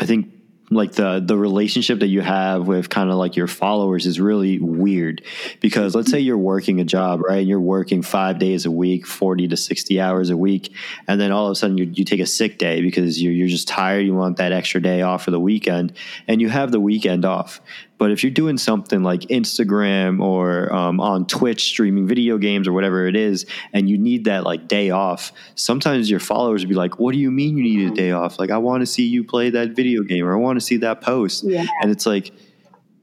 I 0.00 0.06
think, 0.06 0.32
like 0.70 0.92
the 0.92 1.22
the 1.24 1.36
relationship 1.36 2.00
that 2.00 2.08
you 2.08 2.20
have 2.20 2.66
with 2.66 2.90
kind 2.90 3.10
of 3.10 3.16
like 3.16 3.36
your 3.36 3.46
followers 3.46 4.04
is 4.06 4.18
really 4.18 4.58
weird 4.58 5.22
because 5.60 5.94
let's 5.94 6.10
say 6.10 6.18
you're 6.18 6.36
working 6.36 6.80
a 6.80 6.84
job 6.84 7.20
right 7.22 7.38
and 7.38 7.48
you're 7.48 7.60
working 7.60 8.02
five 8.02 8.38
days 8.38 8.66
a 8.66 8.70
week 8.70 9.06
40 9.06 9.48
to 9.48 9.56
60 9.56 10.00
hours 10.00 10.30
a 10.30 10.36
week 10.36 10.72
and 11.06 11.20
then 11.20 11.30
all 11.30 11.46
of 11.46 11.52
a 11.52 11.54
sudden 11.54 11.78
you, 11.78 11.84
you 11.84 12.04
take 12.04 12.20
a 12.20 12.26
sick 12.26 12.58
day 12.58 12.80
because 12.80 13.22
you're, 13.22 13.32
you're 13.32 13.48
just 13.48 13.68
tired 13.68 14.04
you 14.04 14.14
want 14.14 14.38
that 14.38 14.52
extra 14.52 14.80
day 14.80 15.02
off 15.02 15.24
for 15.24 15.30
the 15.30 15.40
weekend 15.40 15.92
and 16.26 16.40
you 16.40 16.48
have 16.48 16.72
the 16.72 16.80
weekend 16.80 17.24
off 17.24 17.60
but 17.98 18.10
if 18.10 18.22
you're 18.22 18.30
doing 18.30 18.58
something 18.58 19.02
like 19.02 19.20
Instagram 19.22 20.20
or 20.20 20.72
um, 20.72 21.00
on 21.00 21.26
Twitch 21.26 21.64
streaming 21.64 22.06
video 22.06 22.38
games 22.38 22.68
or 22.68 22.72
whatever 22.72 23.06
it 23.06 23.16
is, 23.16 23.46
and 23.72 23.88
you 23.88 23.98
need 23.98 24.24
that 24.24 24.44
like 24.44 24.68
day 24.68 24.90
off, 24.90 25.32
sometimes 25.54 26.10
your 26.10 26.20
followers 26.20 26.62
will 26.62 26.68
be 26.68 26.74
like, 26.74 26.98
"What 26.98 27.12
do 27.12 27.18
you 27.18 27.30
mean 27.30 27.56
you 27.56 27.62
need 27.62 27.90
a 27.90 27.94
day 27.94 28.10
off? 28.10 28.38
Like, 28.38 28.50
I 28.50 28.58
want 28.58 28.82
to 28.82 28.86
see 28.86 29.06
you 29.06 29.24
play 29.24 29.50
that 29.50 29.70
video 29.70 30.02
game 30.02 30.26
or 30.26 30.34
I 30.34 30.38
want 30.38 30.58
to 30.58 30.64
see 30.64 30.76
that 30.78 31.00
post." 31.00 31.44
Yeah. 31.44 31.66
And 31.82 31.90
it's 31.90 32.06
like 32.06 32.32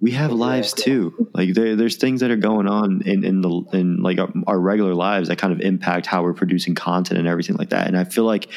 we 0.03 0.11
have 0.11 0.33
lives 0.33 0.73
too. 0.73 1.29
Like 1.33 1.53
there, 1.53 1.77
there's 1.77 1.95
things 1.95 2.19
that 2.19 2.29
are 2.29 2.35
going 2.35 2.67
on 2.67 3.03
in, 3.05 3.23
in 3.23 3.39
the 3.39 3.63
in 3.71 4.03
like 4.03 4.19
our, 4.19 4.29
our, 4.47 4.59
regular 4.59 4.93
lives 4.93 5.29
that 5.29 5.37
kind 5.37 5.53
of 5.53 5.61
impact 5.61 6.07
how 6.07 6.23
we're 6.23 6.33
producing 6.33 6.75
content 6.75 7.19
and 7.19 7.25
everything 7.25 7.55
like 7.55 7.69
that. 7.69 7.87
And 7.87 7.97
I 7.97 8.03
feel 8.03 8.25
like 8.25 8.49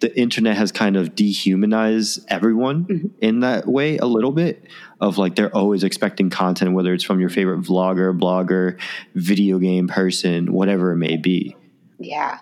the 0.00 0.18
internet 0.18 0.56
has 0.56 0.72
kind 0.72 0.96
of 0.96 1.14
dehumanized 1.14 2.24
everyone 2.28 2.86
mm-hmm. 2.86 3.06
in 3.20 3.40
that 3.40 3.66
way 3.66 3.98
a 3.98 4.06
little 4.06 4.32
bit 4.32 4.66
of 4.98 5.18
like 5.18 5.34
they're 5.34 5.54
always 5.54 5.84
expecting 5.84 6.30
content, 6.30 6.72
whether 6.72 6.94
it's 6.94 7.04
from 7.04 7.20
your 7.20 7.28
favorite 7.28 7.60
vlogger, 7.60 8.18
blogger, 8.18 8.80
video 9.14 9.58
game 9.58 9.88
person, 9.88 10.54
whatever 10.54 10.92
it 10.92 10.96
may 10.96 11.18
be. 11.18 11.54
Yeah. 11.98 12.38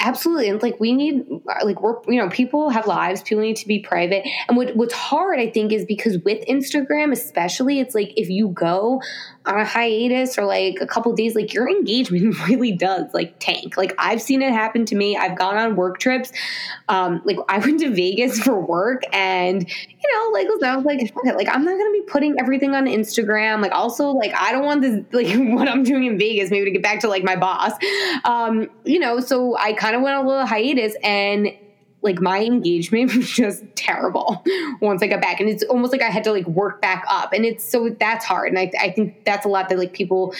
Absolutely. 0.00 0.50
And 0.50 0.62
like 0.62 0.78
we 0.78 0.92
need 0.92 1.24
like 1.64 1.80
we're 1.80 1.94
you 2.06 2.20
know, 2.20 2.28
people 2.28 2.68
have 2.68 2.86
lives, 2.86 3.22
people 3.22 3.42
need 3.42 3.56
to 3.56 3.66
be 3.66 3.78
private. 3.78 4.26
And 4.46 4.56
what 4.56 4.76
what's 4.76 4.92
hard 4.92 5.40
I 5.40 5.48
think 5.48 5.72
is 5.72 5.86
because 5.86 6.18
with 6.18 6.44
Instagram 6.46 7.12
especially, 7.12 7.80
it's 7.80 7.94
like 7.94 8.12
if 8.16 8.28
you 8.28 8.48
go 8.48 9.00
on 9.46 9.60
a 9.60 9.64
hiatus 9.64 10.36
or 10.36 10.44
like 10.44 10.78
a 10.82 10.86
couple 10.86 11.14
days, 11.14 11.34
like 11.34 11.54
your 11.54 11.68
engagement 11.68 12.38
really 12.48 12.72
does 12.72 13.06
like 13.14 13.36
tank. 13.38 13.76
Like 13.78 13.94
I've 13.98 14.20
seen 14.20 14.42
it 14.42 14.52
happen 14.52 14.84
to 14.86 14.94
me. 14.94 15.16
I've 15.16 15.38
gone 15.38 15.56
on 15.56 15.76
work 15.76 15.98
trips. 15.98 16.30
Um, 16.88 17.22
like 17.24 17.38
I 17.48 17.58
went 17.58 17.80
to 17.80 17.90
Vegas 17.94 18.38
for 18.40 18.60
work 18.60 19.02
and 19.14 19.66
you 19.66 20.12
know, 20.12 20.30
like 20.32 20.46
I 20.62 20.76
was 20.76 20.84
like, 20.84 21.00
like 21.24 21.48
I'm 21.48 21.64
not 21.64 21.78
gonna 21.78 21.92
be 21.92 22.02
putting 22.06 22.38
everything 22.38 22.74
on 22.74 22.84
Instagram. 22.84 23.62
Like 23.62 23.72
also 23.72 24.10
like 24.10 24.34
I 24.34 24.52
don't 24.52 24.64
want 24.64 24.82
this 24.82 25.02
like 25.12 25.34
what 25.54 25.68
I'm 25.68 25.84
doing 25.84 26.04
in 26.04 26.18
Vegas, 26.18 26.50
maybe 26.50 26.66
to 26.66 26.70
get 26.70 26.82
back 26.82 27.00
to 27.00 27.08
like 27.08 27.24
my 27.24 27.36
boss. 27.36 27.72
Um, 28.24 28.68
you 28.84 28.98
know, 28.98 29.20
so 29.20 29.56
I 29.56 29.72
kind 29.86 29.94
of 29.94 30.02
went 30.02 30.16
on 30.16 30.24
a 30.24 30.28
little 30.28 30.46
hiatus 30.46 30.96
and 31.04 31.56
like 32.02 32.20
my 32.20 32.42
engagement 32.42 33.14
was 33.16 33.30
just 33.30 33.64
terrible 33.76 34.44
once 34.80 35.02
I 35.02 35.06
got 35.06 35.20
back. 35.20 35.40
And 35.40 35.48
it's 35.48 35.62
almost 35.64 35.92
like 35.92 36.02
I 36.02 36.10
had 36.10 36.24
to 36.24 36.32
like 36.32 36.46
work 36.46 36.82
back 36.82 37.04
up. 37.08 37.32
And 37.32 37.44
it's 37.44 37.64
so 37.64 37.88
that's 37.88 38.24
hard. 38.24 38.48
And 38.48 38.58
I, 38.58 38.72
I 38.80 38.90
think 38.90 39.24
that's 39.24 39.46
a 39.46 39.48
lot 39.48 39.68
that 39.68 39.78
like 39.78 39.92
people 39.92 40.34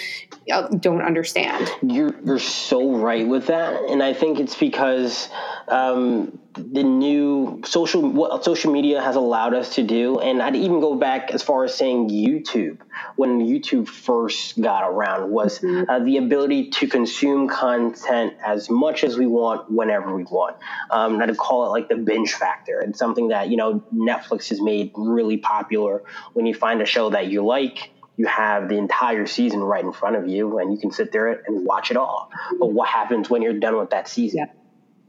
uh, 0.50 0.68
don't 0.68 1.02
understand. 1.02 1.70
You're, 1.82 2.14
you're 2.24 2.38
so 2.40 2.96
right 2.96 3.26
with 3.26 3.46
that. 3.46 3.80
And 3.84 4.02
I 4.02 4.14
think 4.14 4.40
it's 4.40 4.56
because 4.56 5.28
um, 5.68 6.38
the 6.56 6.82
new 6.82 7.62
social 7.64 8.02
what 8.02 8.44
social 8.44 8.72
media 8.72 9.00
has 9.00 9.16
allowed 9.16 9.54
us 9.54 9.74
to 9.74 9.82
do. 9.82 10.18
And 10.18 10.42
i'd 10.42 10.56
even 10.56 10.80
go 10.80 10.94
back 10.94 11.30
as 11.30 11.42
far 11.42 11.64
as 11.64 11.74
saying 11.74 12.08
youtube 12.08 12.78
when 13.16 13.40
youtube 13.40 13.88
first 13.88 14.60
got 14.60 14.88
around 14.88 15.30
was 15.30 15.58
mm-hmm. 15.58 15.88
uh, 15.90 15.98
the 16.00 16.16
ability 16.16 16.70
to 16.70 16.86
consume 16.86 17.48
content 17.48 18.34
as 18.44 18.70
much 18.70 19.04
as 19.04 19.16
we 19.16 19.26
want 19.26 19.70
whenever 19.70 20.14
we 20.14 20.24
want. 20.24 20.56
Um, 20.90 21.20
i'd 21.20 21.36
call 21.36 21.66
it 21.66 21.68
like 21.70 21.88
the 21.88 21.96
binge 21.96 22.32
factor. 22.32 22.80
It's 22.80 22.98
something 22.98 23.28
that 23.28 23.50
you 23.50 23.56
know 23.56 23.82
netflix 23.94 24.48
has 24.48 24.60
made 24.60 24.92
really 24.94 25.36
popular. 25.36 26.02
When 26.32 26.46
you 26.46 26.54
find 26.54 26.80
a 26.80 26.86
show 26.86 27.10
that 27.10 27.26
you 27.26 27.44
like 27.44 27.90
you 28.16 28.26
have 28.26 28.70
the 28.70 28.78
entire 28.78 29.26
season 29.26 29.60
right 29.60 29.84
in 29.84 29.92
front 29.92 30.16
of 30.16 30.26
you 30.26 30.58
and 30.58 30.72
you 30.72 30.78
can 30.78 30.90
sit 30.90 31.12
there 31.12 31.28
and 31.28 31.66
watch 31.66 31.90
it 31.90 31.98
all. 31.98 32.30
But 32.58 32.72
what 32.72 32.88
happens 32.88 33.28
when 33.28 33.42
you're 33.42 33.58
done 33.58 33.76
with 33.76 33.90
that 33.90 34.08
season? 34.08 34.38
Yeah. 34.38 34.46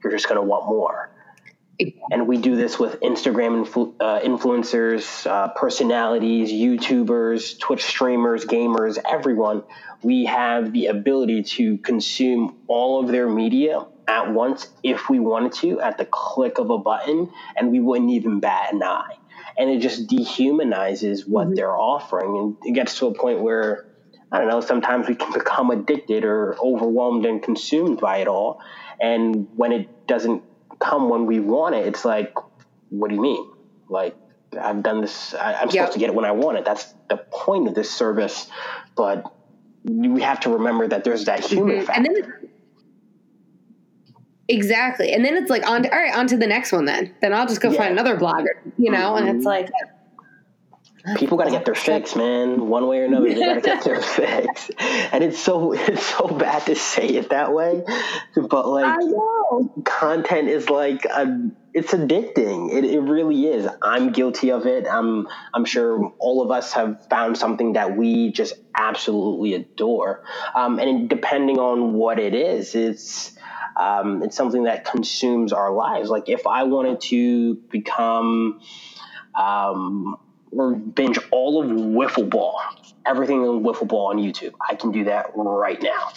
you're 0.04 0.12
just 0.12 0.28
going 0.28 0.36
to 0.36 0.42
want 0.42 0.66
more 0.66 1.10
and 2.12 2.28
we 2.28 2.38
do 2.38 2.56
this 2.56 2.80
with 2.80 3.00
Instagram 3.02 3.66
influ- 3.66 3.94
uh, 4.00 4.20
influencers, 4.22 5.28
uh, 5.28 5.50
personalities, 5.50 6.52
YouTubers, 6.52 7.60
Twitch 7.60 7.84
streamers, 7.84 8.46
gamers, 8.46 8.98
everyone. 9.08 9.64
We 10.02 10.26
have 10.26 10.74
the 10.74 10.88
ability 10.88 11.44
to 11.44 11.78
consume 11.78 12.58
all 12.68 13.04
of 13.04 13.10
their 13.10 13.30
media 13.30 13.86
at 14.08 14.32
once 14.32 14.68
if 14.84 15.10
we 15.10 15.20
wanted 15.20 15.54
to 15.54 15.82
at 15.82 15.98
the 15.98 16.06
click 16.06 16.58
of 16.58 16.70
a 16.70 16.78
button, 16.78 17.32
and 17.56 17.72
we 17.72 17.80
wouldn't 17.80 18.12
even 18.12 18.40
bat 18.40 18.74
an 18.74 18.82
eye. 18.82 19.18
And 19.58 19.70
it 19.70 19.80
just 19.80 20.08
dehumanizes 20.08 21.28
what 21.28 21.48
mm-hmm. 21.48 21.56
they're 21.56 21.76
offering. 21.76 22.38
And 22.38 22.58
it 22.64 22.74
gets 22.74 22.98
to 23.00 23.08
a 23.08 23.14
point 23.14 23.42
where, 23.42 23.88
I 24.32 24.40
don't 24.40 24.50
know, 24.50 24.62
sometimes 24.62 25.08
we 25.08 25.16
can 25.16 25.32
become 25.34 25.72
addicted 25.72 26.24
or 26.24 26.56
overwhelmed 26.60 27.26
and 27.26 27.42
consumed 27.42 28.00
by 28.00 28.18
it 28.18 28.28
all. 28.28 28.62
And 29.00 29.48
when 29.56 29.72
it 29.72 30.08
doesn't 30.08 30.44
come 30.80 31.10
when 31.10 31.26
we 31.26 31.40
want 31.40 31.76
it, 31.76 31.86
it's 31.88 32.06
like, 32.06 32.34
what 32.90 33.10
do 33.10 33.16
you 33.16 33.22
mean? 33.22 33.50
Like, 33.90 34.16
I've 34.60 34.82
done 34.84 35.02
this, 35.02 35.34
I, 35.34 35.62
am 35.62 35.70
supposed 35.70 35.94
to 35.94 36.00
get 36.00 36.10
it 36.10 36.16
when 36.16 36.26
I 36.26 36.32
want 36.32 36.58
it. 36.58 36.66
That's 36.66 36.94
the 37.10 37.18
point 37.18 37.68
of 37.68 37.76
this 37.76 37.92
service. 37.92 38.48
But 38.96 39.32
we 39.84 40.22
have 40.22 40.40
to 40.42 40.50
remember 40.50 40.88
that 40.88 41.04
there's 41.04 41.26
that 41.26 41.46
human 41.46 41.78
mm-hmm. 41.78 41.86
factor. 41.86 42.02
And 42.02 42.16
then 42.16 42.50
exactly. 44.48 45.12
And 45.14 45.26
then 45.26 45.36
it's 45.36 45.50
like, 45.50 45.68
on 45.68 45.84
to, 45.84 45.94
all 45.94 46.02
right, 46.02 46.16
on 46.16 46.28
to 46.28 46.38
the 46.38 46.48
next 46.48 46.72
one 46.72 46.86
then. 46.86 47.14
Then 47.22 47.34
I'll 47.34 47.48
just 47.48 47.62
go 47.62 47.72
yeah. 47.72 47.78
find 47.78 47.92
another 47.92 48.18
blogger, 48.18 48.72
you 48.78 48.92
know? 48.92 49.14
Mm-hmm. 49.14 49.28
And 49.28 49.38
it's 49.38 49.46
like, 49.46 49.70
people 51.16 51.38
got 51.38 51.46
to 51.46 51.52
get 51.52 51.66
their 51.66 51.76
fix, 51.76 52.16
man. 52.16 52.68
One 52.68 52.88
way 52.88 53.00
or 53.00 53.06
another, 53.06 53.28
they 53.28 53.40
got 53.40 53.56
to 53.56 53.62
get 53.62 53.84
their 53.84 54.02
fix. 54.02 54.70
And 54.80 55.24
it's 55.24 55.40
so 55.40 55.74
it's 55.74 56.06
so 56.06 56.28
bad 56.28 56.66
to 56.66 56.76
say 56.76 57.08
it 57.08 57.30
that 57.30 57.54
way, 57.54 57.84
but 58.36 58.68
like 58.68 59.00
content 59.86 60.50
is 60.50 60.70
like 60.70 61.06
a, 61.06 61.50
it's 61.74 61.94
addicting. 61.94 62.74
It, 62.74 62.86
it 62.86 63.00
really 63.00 63.46
is. 63.46 63.68
I'm 63.82 64.12
guilty 64.12 64.52
of 64.52 64.66
it. 64.66 64.88
I'm 64.88 65.28
I'm 65.54 65.66
sure 65.66 66.14
all 66.20 66.42
of 66.42 66.52
us 66.52 66.74
have 66.74 67.08
found 67.08 67.38
something 67.38 67.74
that 67.74 67.96
we 67.96 68.32
just 68.32 68.54
absolutely 68.76 69.54
adore. 69.54 70.24
Um, 70.56 70.80
and 70.80 71.10
depending 71.10 71.60
on 71.60 71.94
what 71.94 72.20
it 72.20 72.34
is, 72.34 72.76
it's 72.76 73.34
um, 73.78 74.24
it's 74.24 74.36
something 74.36 74.64
that 74.64 74.86
consumes 74.86 75.54
our 75.54 75.72
lives. 75.72 76.10
Like 76.10 76.30
if 76.30 76.48
I 76.48 76.64
wanted 76.64 77.02
to 77.02 77.56
become 77.56 78.60
um, 79.36 80.18
or 80.52 80.76
binge 80.76 81.20
all 81.32 81.62
of 81.62 81.70
wiffle 81.70 82.30
ball, 82.30 82.62
everything 83.06 83.44
in 83.44 83.62
wiffle 83.62 83.88
ball 83.88 84.08
on 84.08 84.18
YouTube. 84.18 84.54
I 84.68 84.76
can 84.76 84.92
do 84.92 85.06
that 85.06 85.32
right 85.36 85.82
now. 85.82 86.12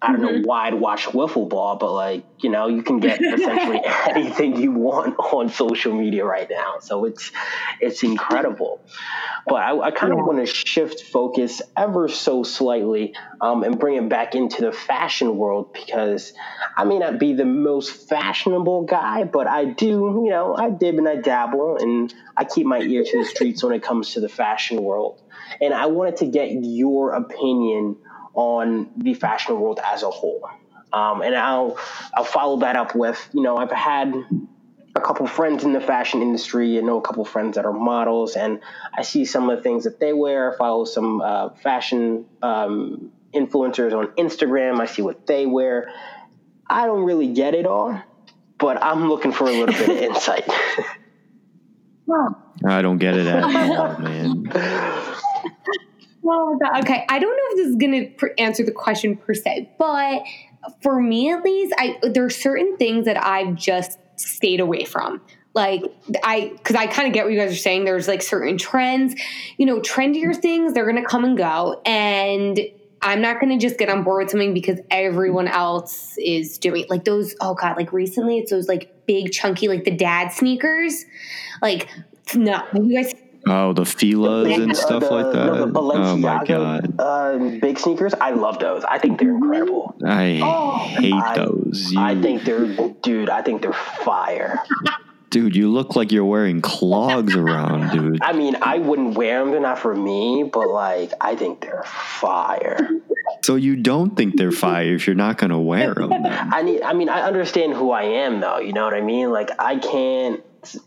I 0.00 0.12
don't 0.12 0.20
mm-hmm. 0.20 0.36
know 0.36 0.42
why 0.44 0.68
I'd 0.68 0.74
watch 0.74 1.06
wiffle 1.06 1.48
ball, 1.48 1.76
but 1.76 1.92
like, 1.92 2.24
you 2.38 2.50
know, 2.50 2.68
you 2.68 2.82
can 2.82 3.00
get 3.00 3.20
essentially 3.22 3.80
anything 4.08 4.60
you 4.60 4.72
want 4.72 5.18
on 5.18 5.48
social 5.48 5.92
media 5.92 6.24
right 6.24 6.48
now. 6.48 6.78
So 6.80 7.04
it's 7.04 7.32
it's 7.80 8.02
incredible. 8.02 8.80
But 9.46 9.56
I, 9.56 9.78
I 9.78 9.90
kind 9.90 10.12
of 10.12 10.18
want 10.18 10.38
to 10.38 10.46
shift 10.46 11.02
focus 11.04 11.62
ever 11.76 12.08
so 12.08 12.42
slightly 12.42 13.14
um, 13.40 13.64
and 13.64 13.78
bring 13.78 13.96
it 13.96 14.08
back 14.08 14.34
into 14.34 14.62
the 14.62 14.72
fashion 14.72 15.36
world 15.36 15.72
because 15.72 16.32
I 16.76 16.84
may 16.84 16.98
not 16.98 17.18
be 17.18 17.32
the 17.32 17.46
most 17.46 18.08
fashionable 18.08 18.84
guy, 18.84 19.24
but 19.24 19.46
I 19.46 19.64
do, 19.64 20.22
you 20.24 20.30
know, 20.30 20.54
I 20.54 20.70
dib 20.70 20.98
and 20.98 21.08
I 21.08 21.16
dabble 21.16 21.78
and 21.78 22.12
I 22.36 22.44
keep 22.44 22.66
my 22.66 22.80
ear 22.80 23.04
to 23.04 23.18
the 23.18 23.24
streets 23.24 23.62
when 23.62 23.72
it 23.72 23.82
comes 23.82 24.12
to 24.12 24.20
the 24.20 24.28
fashion 24.28 24.82
world. 24.82 25.22
And 25.60 25.72
I 25.72 25.86
wanted 25.86 26.18
to 26.18 26.26
get 26.26 26.50
your 26.52 27.12
opinion 27.12 27.96
on 28.38 28.88
the 28.96 29.14
fashion 29.14 29.58
world 29.58 29.80
as 29.84 30.04
a 30.04 30.10
whole. 30.10 30.48
Um, 30.92 31.22
and 31.22 31.34
I'll 31.34 31.76
I'll 32.14 32.22
follow 32.22 32.60
that 32.60 32.76
up 32.76 32.94
with 32.94 33.18
you 33.32 33.42
know 33.42 33.56
I've 33.56 33.72
had 33.72 34.14
a 34.94 35.00
couple 35.00 35.26
friends 35.26 35.64
in 35.64 35.72
the 35.72 35.80
fashion 35.80 36.22
industry. 36.22 36.78
I 36.78 36.82
know 36.82 36.98
a 36.98 37.02
couple 37.02 37.24
friends 37.24 37.56
that 37.56 37.66
are 37.66 37.72
models, 37.72 38.36
and 38.36 38.60
I 38.96 39.02
see 39.02 39.24
some 39.24 39.50
of 39.50 39.56
the 39.56 39.62
things 39.62 39.84
that 39.84 39.98
they 39.98 40.12
wear. 40.12 40.54
I 40.54 40.56
follow 40.56 40.84
some 40.84 41.20
uh, 41.20 41.50
fashion 41.50 42.26
um, 42.40 43.10
influencers 43.34 43.92
on 43.92 44.14
Instagram. 44.14 44.80
I 44.80 44.86
see 44.86 45.02
what 45.02 45.26
they 45.26 45.44
wear. 45.44 45.92
I 46.64 46.86
don't 46.86 47.02
really 47.02 47.32
get 47.32 47.54
it 47.54 47.66
all, 47.66 48.00
but 48.56 48.80
I'm 48.80 49.08
looking 49.08 49.32
for 49.32 49.48
a 49.48 49.50
little 49.50 49.66
bit 49.66 49.88
of 49.88 49.96
insight. 49.96 50.48
I 52.64 52.82
don't 52.82 52.98
get 52.98 53.16
it 53.16 53.26
at 53.26 53.42
all, 53.78 53.98
man. 53.98 54.50
Oh, 56.30 56.58
okay. 56.80 57.06
I 57.08 57.18
don't 57.18 57.30
know 57.30 57.42
if 57.50 57.56
this 57.56 57.66
is 57.68 57.76
going 57.76 58.14
to 58.18 58.40
answer 58.40 58.64
the 58.64 58.72
question 58.72 59.16
per 59.16 59.32
se, 59.32 59.70
but 59.78 60.22
for 60.82 61.00
me 61.00 61.30
at 61.32 61.42
least, 61.42 61.74
I 61.78 61.98
there 62.02 62.24
are 62.24 62.30
certain 62.30 62.76
things 62.76 63.06
that 63.06 63.22
I've 63.22 63.54
just 63.54 63.98
stayed 64.16 64.60
away 64.60 64.84
from. 64.84 65.22
Like 65.54 65.82
I, 66.22 66.52
because 66.54 66.76
I 66.76 66.86
kind 66.86 67.08
of 67.08 67.14
get 67.14 67.24
what 67.24 67.32
you 67.32 67.38
guys 67.38 67.52
are 67.52 67.56
saying. 67.56 67.84
There's 67.84 68.06
like 68.06 68.22
certain 68.22 68.58
trends, 68.58 69.14
you 69.56 69.64
know, 69.66 69.80
trendier 69.80 70.36
things. 70.36 70.74
They're 70.74 70.88
going 70.88 71.02
to 71.02 71.08
come 71.08 71.24
and 71.24 71.36
go, 71.36 71.80
and 71.86 72.60
I'm 73.00 73.22
not 73.22 73.40
going 73.40 73.58
to 73.58 73.64
just 73.64 73.78
get 73.78 73.88
on 73.88 74.02
board 74.02 74.24
with 74.24 74.30
something 74.30 74.54
because 74.54 74.80
everyone 74.90 75.48
else 75.48 76.16
is 76.18 76.58
doing 76.58 76.84
like 76.88 77.04
those. 77.04 77.34
Oh 77.40 77.54
god, 77.54 77.76
like 77.76 77.92
recently 77.92 78.38
it's 78.38 78.50
those 78.50 78.68
like 78.68 79.06
big 79.06 79.32
chunky 79.32 79.68
like 79.68 79.84
the 79.84 79.96
dad 79.96 80.32
sneakers. 80.32 81.04
Like 81.62 81.88
no, 82.34 82.62
you 82.74 83.02
guys 83.02 83.14
Oh, 83.50 83.72
the 83.72 83.82
Filas 83.82 84.62
and 84.62 84.76
stuff 84.76 85.02
the, 85.02 85.10
like 85.10 85.32
that. 85.32 85.46
No, 85.46 85.66
the 85.66 85.78
oh 85.78 86.16
my 86.16 86.44
god! 86.44 86.94
Uh, 86.98 87.38
big 87.60 87.78
sneakers. 87.78 88.14
I 88.20 88.30
love 88.30 88.58
those. 88.58 88.84
I 88.84 88.98
think 88.98 89.18
they're 89.18 89.34
incredible. 89.34 89.96
I 90.04 90.40
oh, 90.42 90.78
hate 91.00 91.12
I, 91.14 91.36
those. 91.36 91.90
You... 91.90 92.00
I 92.00 92.20
think 92.20 92.44
they're, 92.44 92.66
dude. 93.02 93.30
I 93.30 93.42
think 93.42 93.62
they're 93.62 93.72
fire. 93.72 94.62
Dude, 95.30 95.54
you 95.54 95.70
look 95.70 95.94
like 95.94 96.10
you're 96.10 96.24
wearing 96.24 96.62
clogs 96.62 97.34
around, 97.34 97.90
dude. 97.90 98.22
I 98.22 98.32
mean, 98.32 98.56
I 98.62 98.78
wouldn't 98.78 99.14
wear 99.14 99.40
them. 99.40 99.50
They're 99.50 99.60
not 99.60 99.78
for 99.78 99.94
me, 99.94 100.48
but 100.50 100.68
like, 100.68 101.12
I 101.20 101.36
think 101.36 101.60
they're 101.60 101.82
fire. 101.84 102.88
So 103.42 103.56
you 103.56 103.76
don't 103.76 104.16
think 104.16 104.36
they're 104.36 104.50
fire 104.50 104.94
if 104.94 105.06
you're 105.06 105.16
not 105.16 105.36
going 105.36 105.50
to 105.50 105.58
wear 105.58 105.94
them? 105.94 106.10
Then. 106.10 106.26
I 106.52 106.62
need. 106.62 106.82
I 106.82 106.94
mean, 106.94 107.10
I 107.10 107.22
understand 107.22 107.74
who 107.74 107.90
I 107.90 108.04
am, 108.04 108.40
though. 108.40 108.58
You 108.58 108.72
know 108.72 108.84
what 108.84 108.94
I 108.94 109.02
mean? 109.02 109.30
Like, 109.30 109.50
I 109.58 109.76
can't 109.76 110.42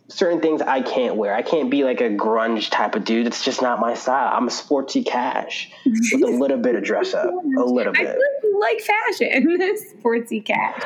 certain 0.08 0.42
things 0.42 0.62
I 0.62 0.82
can't 0.82 1.16
wear. 1.16 1.34
I 1.34 1.42
can't 1.42 1.70
be 1.70 1.84
like 1.84 2.02
a 2.02 2.10
grunge 2.10 2.70
type 2.70 2.96
of 2.96 3.04
dude. 3.04 3.28
It's 3.28 3.44
just 3.44 3.62
not 3.62 3.80
my 3.80 3.94
style. 3.94 4.32
I'm 4.34 4.48
a 4.48 4.52
sporty 4.52 5.04
cash 5.04 5.72
with 5.86 6.24
a 6.24 6.28
little 6.38 6.58
bit 6.58 6.76
of 6.76 6.84
dress 6.84 7.14
up, 7.14 7.30
a 7.30 7.64
little 7.64 7.94
bit. 7.94 8.16
I 8.18 8.58
like 8.60 8.82
fashion, 8.82 9.78
sporty 10.00 10.42
cash. 10.42 10.82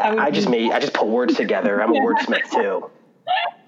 I, 0.00 0.16
I 0.18 0.30
just 0.30 0.48
made. 0.48 0.72
I 0.72 0.80
just 0.80 0.94
put 0.94 1.06
words 1.08 1.34
together. 1.34 1.82
I'm 1.82 1.94
a 1.94 1.98
wordsmith 1.98 2.50
too. 2.50 2.90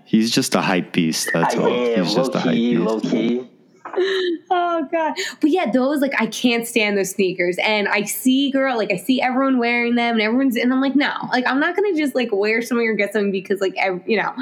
He's 0.04 0.30
just 0.30 0.54
a 0.54 0.60
hype 0.60 0.92
beast. 0.92 1.30
That's 1.32 1.54
I 1.54 1.58
all. 1.58 1.66
Am, 1.68 2.04
He's 2.04 2.14
just 2.14 2.34
a 2.34 2.40
hype 2.40 2.54
beast. 2.54 2.80
Low 2.80 3.00
key 3.00 3.48
oh 4.50 4.88
god. 4.90 5.14
But 5.40 5.50
yeah 5.50 5.70
those 5.70 6.00
like 6.00 6.12
i 6.18 6.26
can't 6.26 6.66
stand 6.66 6.96
those 6.96 7.10
sneakers. 7.10 7.56
And 7.58 7.88
i 7.88 8.02
see 8.04 8.50
girl 8.50 8.76
like 8.76 8.92
i 8.92 8.96
see 8.96 9.20
everyone 9.20 9.58
wearing 9.58 9.94
them 9.94 10.14
and 10.14 10.22
everyone's 10.22 10.56
and 10.56 10.72
i'm 10.72 10.80
like 10.80 10.96
no. 10.96 11.12
Like 11.30 11.46
i'm 11.46 11.60
not 11.60 11.76
gonna 11.76 11.94
just 11.94 12.14
like 12.14 12.30
wear 12.32 12.62
something 12.62 12.86
or 12.86 12.94
get 12.94 13.12
something 13.12 13.32
because 13.32 13.60
like 13.60 13.74
every, 13.76 14.02
you 14.06 14.16
know 14.16 14.34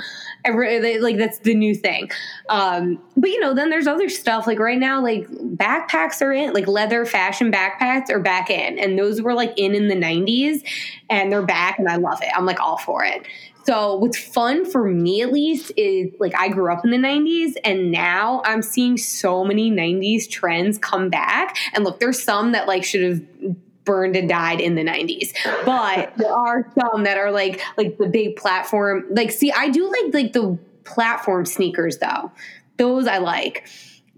every 0.45 0.99
like 1.01 1.17
that's 1.17 1.39
the 1.41 1.55
new 1.55 1.75
thing. 1.75 2.11
Um 2.49 3.03
but 3.17 3.31
you 3.31 3.41
know 3.41 3.55
then 3.55 3.71
there's 3.71 3.87
other 3.87 4.09
stuff. 4.09 4.47
Like 4.47 4.59
right 4.59 4.79
now 4.79 5.03
like 5.03 5.27
backpacks 5.57 6.21
are 6.23 6.33
in 6.33 6.53
like 6.53 6.67
leather 6.67 7.05
fashion 7.05 7.51
backpacks 7.51 8.11
are 8.11 8.21
back 8.21 8.51
in. 8.51 8.79
And 8.79 8.99
those 8.99 9.23
were 9.23 9.35
like 9.35 9.53
in 9.57 9.75
in 9.75 9.89
the 9.89 9.95
90s 9.95 10.63
and 11.09 11.31
they're 11.31 11.43
back 11.43 11.79
and 11.79 11.89
i 11.89 11.97
love 11.97 12.21
it. 12.23 12.29
I'm 12.35 12.47
like 12.47 12.61
all 12.61 12.79
for 12.79 13.05
it. 13.05 13.27
So 13.65 13.97
what's 13.97 14.19
fun 14.19 14.65
for 14.65 14.89
me 14.89 15.23
at 15.23 15.33
least 15.33 15.73
is 15.77 16.13
like 16.21 16.33
I 16.39 16.49
grew 16.49 16.73
up 16.73 16.85
in 16.85 16.91
the 16.91 16.99
90s 16.99 17.55
and 17.65 17.91
now 17.91 18.43
I'm 18.45 18.63
seeing 18.63 18.97
so 18.97 19.45
many 19.45 19.71
90s 19.71 20.29
trends 20.31 20.79
come 20.79 21.11
back. 21.11 21.57
And 21.75 21.85
look, 21.85 21.99
there's 21.99 22.23
some 22.23 22.53
that 22.53 22.69
like 22.69 22.85
should 22.85 23.03
have 23.03 23.57
burned 23.85 24.17
and 24.17 24.29
died 24.29 24.61
in 24.61 24.75
the 24.75 24.83
90s 24.83 25.33
but 25.65 26.13
there 26.17 26.33
are 26.33 26.69
some 26.77 27.05
that 27.05 27.17
are 27.17 27.31
like 27.31 27.63
like 27.77 27.97
the 27.99 28.09
big 28.09 28.35
platform 28.35 29.05
like 29.11 29.31
see 29.31 29.53
i 29.53 29.69
do 29.69 29.89
like 29.89 30.13
like 30.13 30.33
the 30.33 30.59
platform 30.87 31.45
sneakers 31.45 31.99
though. 31.99 32.33
Those 32.79 33.07
i 33.07 33.19
like 33.19 33.69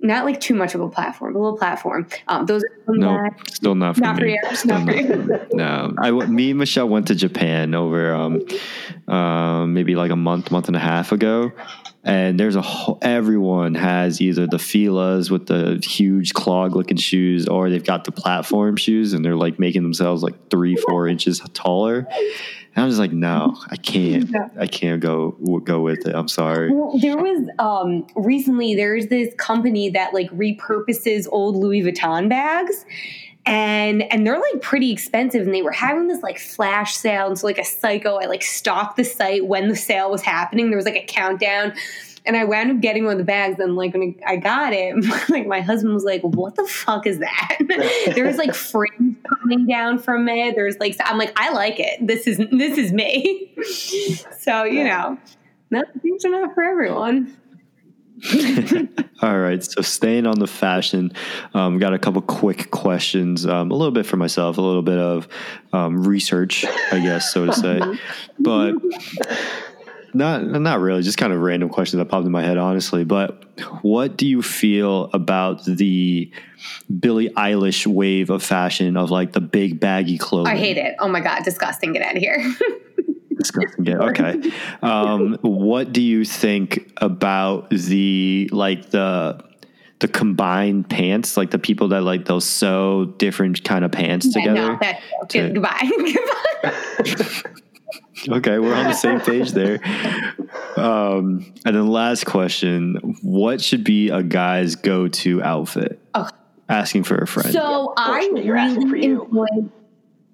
not 0.01 0.25
like 0.25 0.41
too 0.41 0.55
much 0.55 0.75
of 0.75 0.81
a 0.81 0.89
platform, 0.89 1.35
a 1.35 1.39
little 1.39 1.57
platform. 1.57 2.07
Um, 2.29 2.47
those 2.47 2.63
are 2.65 2.95
no, 2.95 3.29
still 3.53 3.75
not 3.75 3.97
for 3.97 4.03
not 4.03 4.17
me. 4.17 4.23
For 4.23 4.27
you. 4.29 4.57
Still 4.57 4.79
not 4.79 4.87
for 4.87 4.95
you. 4.95 5.47
no, 5.53 5.95
I 5.99 6.11
me 6.11 6.51
and 6.51 6.59
Michelle 6.59 6.89
went 6.89 7.09
to 7.09 7.15
Japan 7.15 7.75
over 7.75 8.15
um, 8.15 8.43
um, 9.09 9.75
maybe 9.75 9.95
like 9.95 10.11
a 10.11 10.17
month, 10.17 10.51
month 10.51 10.69
and 10.69 10.77
a 10.77 10.81
half 10.81 11.13
ago, 11.13 11.53
and 12.09 12.41
there's 12.41 12.57
a 12.57 12.63
whole, 12.63 12.99
everyone 13.03 13.75
has 13.75 14.23
either 14.23 14.47
the 14.47 14.57
Filas 14.57 15.31
with 15.31 15.47
the 15.47 15.79
huge 15.85 16.33
clog 16.33 16.75
looking 16.75 16.97
shoes, 16.97 17.47
or 17.47 17.69
they've 17.69 17.85
got 17.85 18.05
the 18.05 18.13
platform 18.13 18.77
shoes, 18.77 19.13
and 19.13 19.23
they're 19.23 19.37
like 19.37 19.59
making 19.59 19.83
themselves 19.83 20.23
like 20.23 20.49
three, 20.49 20.75
four 20.75 21.07
inches 21.07 21.43
taller. 21.53 22.09
And 22.75 22.83
I 22.83 22.87
was 22.87 22.99
like, 22.99 23.13
no, 23.13 23.57
I 23.71 23.77
can't. 23.77 24.35
I 24.59 24.67
can't 24.67 25.03
go 25.03 25.33
go 25.65 25.83
with 25.83 26.07
it. 26.07 26.15
I'm 26.15 26.29
sorry. 26.29 26.73
Well, 26.73 26.99
there 26.99 27.19
was 27.19 27.47
um, 27.59 28.07
recently 28.17 28.75
there's 28.75 29.09
this 29.09 29.35
company 29.35 29.91
that 29.91 30.15
like 30.15 30.31
repurposes 30.31 31.27
old 31.31 31.57
Louis 31.57 31.83
Vuitton 31.83 32.31
bags. 32.31 32.87
And 33.49 34.03
and 34.13 34.27
they're 34.27 34.39
like 34.39 34.61
pretty 34.61 34.93
expensive, 34.93 35.47
and 35.47 35.55
they 35.55 35.63
were 35.63 35.73
having 35.73 36.07
this 36.07 36.23
like 36.23 36.39
flash 36.39 36.95
sale. 36.95 37.29
And 37.29 37.39
so 37.39 37.47
like 37.47 37.59
a 37.59 37.65
psycho, 37.65 38.17
I 38.17 38.27
like 38.27 38.43
stalked 38.43 38.97
the 38.97 39.05
site 39.05 39.47
when 39.47 39.69
the 39.69 39.77
sale 39.77 40.11
was 40.11 40.21
happening. 40.21 40.69
There 40.69 40.77
was 40.77 40.85
like 40.85 40.97
a 40.97 41.05
countdown 41.05 41.73
and 42.29 42.37
I 42.37 42.45
wound 42.45 42.71
up 42.71 42.81
getting 42.81 43.05
one 43.05 43.13
of 43.13 43.19
the 43.19 43.25
bags. 43.25 43.59
And 43.59 43.75
like 43.75 43.95
when 43.95 44.15
I 44.27 44.37
got 44.37 44.73
it, 44.73 44.95
like 45.31 45.47
my 45.47 45.61
husband 45.61 45.95
was 45.95 46.05
like, 46.05 46.21
"What 46.23 46.55
the 46.55 46.67
fuck 46.67 47.07
is 47.07 47.19
that?" 47.19 47.59
there 48.15 48.27
was 48.27 48.37
like 48.37 48.55
fringe 48.55 49.17
coming 49.41 49.67
down 49.67 49.99
from 49.99 50.29
it. 50.29 50.55
There's 50.55 50.77
like 50.79 50.97
I'm 51.05 51.19
like, 51.19 51.33
I 51.37 51.51
like 51.51 51.81
it. 51.81 52.07
This 52.07 52.27
is 52.27 52.37
this 52.53 52.79
is 52.79 52.93
me. 52.93 53.53
so 54.39 54.65
you 54.65 54.85
know, 54.85 55.19
no, 55.71 55.83
things 56.03 56.25
are 56.25 56.31
not 56.31 56.55
for 56.55 56.63
everyone. 56.63 57.35
All 59.23 59.39
right. 59.39 59.63
So 59.63 59.83
staying 59.83 60.27
on 60.27 60.39
the 60.39 60.47
fashion, 60.47 61.13
um, 61.55 61.79
got 61.79 61.93
a 61.93 61.99
couple 61.99 62.23
quick 62.23 62.71
questions. 62.71 63.47
Um, 63.47 63.71
a 63.71 63.75
little 63.75 63.93
bit 63.93 64.07
for 64.07 64.17
myself, 64.17 64.59
a 64.59 64.61
little 64.61 64.83
bit 64.83 64.99
of 64.99 65.29
um, 65.73 66.07
research, 66.07 66.65
I 66.93 67.01
guess, 67.01 67.33
so 67.33 67.47
to 67.47 67.53
say. 67.53 67.81
but 68.39 68.75
not 70.15 70.45
not 70.45 70.81
really, 70.81 71.03
just 71.03 71.19
kind 71.19 71.33
of 71.33 71.41
random 71.41 71.69
questions 71.69 71.99
that 71.99 72.07
popped 72.07 72.27
in 72.27 72.33
my 72.33 72.43
head, 72.43 72.59
honestly. 72.59 73.05
But 73.05 73.45
what 73.83 74.17
do 74.17 74.27
you 74.27 74.43
feel 74.43 75.11
about 75.13 75.65
the 75.65 76.31
Billie 76.99 77.31
Eilish 77.31 77.87
wave 77.87 78.31
of 78.31 78.43
fashion 78.43 78.97
of 78.97 79.11
like 79.11 79.33
the 79.33 79.41
big 79.41 79.81
baggy 79.81 80.19
clothes? 80.19 80.49
I 80.49 80.57
hate 80.57 80.77
it. 80.77 80.97
Oh 80.99 81.09
my 81.09 81.21
god, 81.21 81.45
disgusting! 81.45 81.93
Get 81.93 82.03
out 82.03 82.17
of 82.17 82.23
here. 82.23 82.55
disgusting. 83.39 83.87
Yeah. 83.87 83.99
Okay. 83.99 84.43
Um, 84.83 85.39
what 85.43 85.93
do 85.93 86.03
you 86.03 86.25
think 86.25 86.93
about 86.99 87.71
the 87.71 88.49
like 88.53 88.91
the 88.91 89.43
the 90.01 90.09
combined 90.09 90.89
pants, 90.89 91.37
like 91.37 91.51
the 91.51 91.59
people 91.59 91.89
that 91.89 92.03
like 92.03 92.25
those 92.25 92.45
sew 92.45 93.05
different 93.19 93.65
kind 93.65 93.85
of 93.85 93.93
pants 93.93 94.27
yeah, 94.27 94.33
together? 94.33 94.73
No, 94.73 94.79
that, 94.81 95.01
to, 95.31 95.51
goodbye. 95.51 95.91
goodbye. 98.25 98.37
okay, 98.39 98.59
we're 98.59 98.75
on 98.75 98.85
the 98.85 98.93
same 98.93 99.21
page 99.21 99.53
there. 99.53 99.81
Um, 100.77 101.53
and 101.65 101.77
then 101.77 101.89
last 101.89 102.27
question: 102.27 103.17
What 103.23 103.61
should 103.61 103.85
be 103.85 104.11
a 104.11 104.23
guy's 104.23 104.77
go-to 104.77 105.43
outfit? 105.43 106.01
Oh. 106.15 106.29
Asking 106.69 107.03
for 107.03 107.17
a 107.17 107.27
friend. 107.27 107.51
So 107.51 107.95
I 107.97 108.29
really 108.35 109.05
enjoy. 109.05 109.47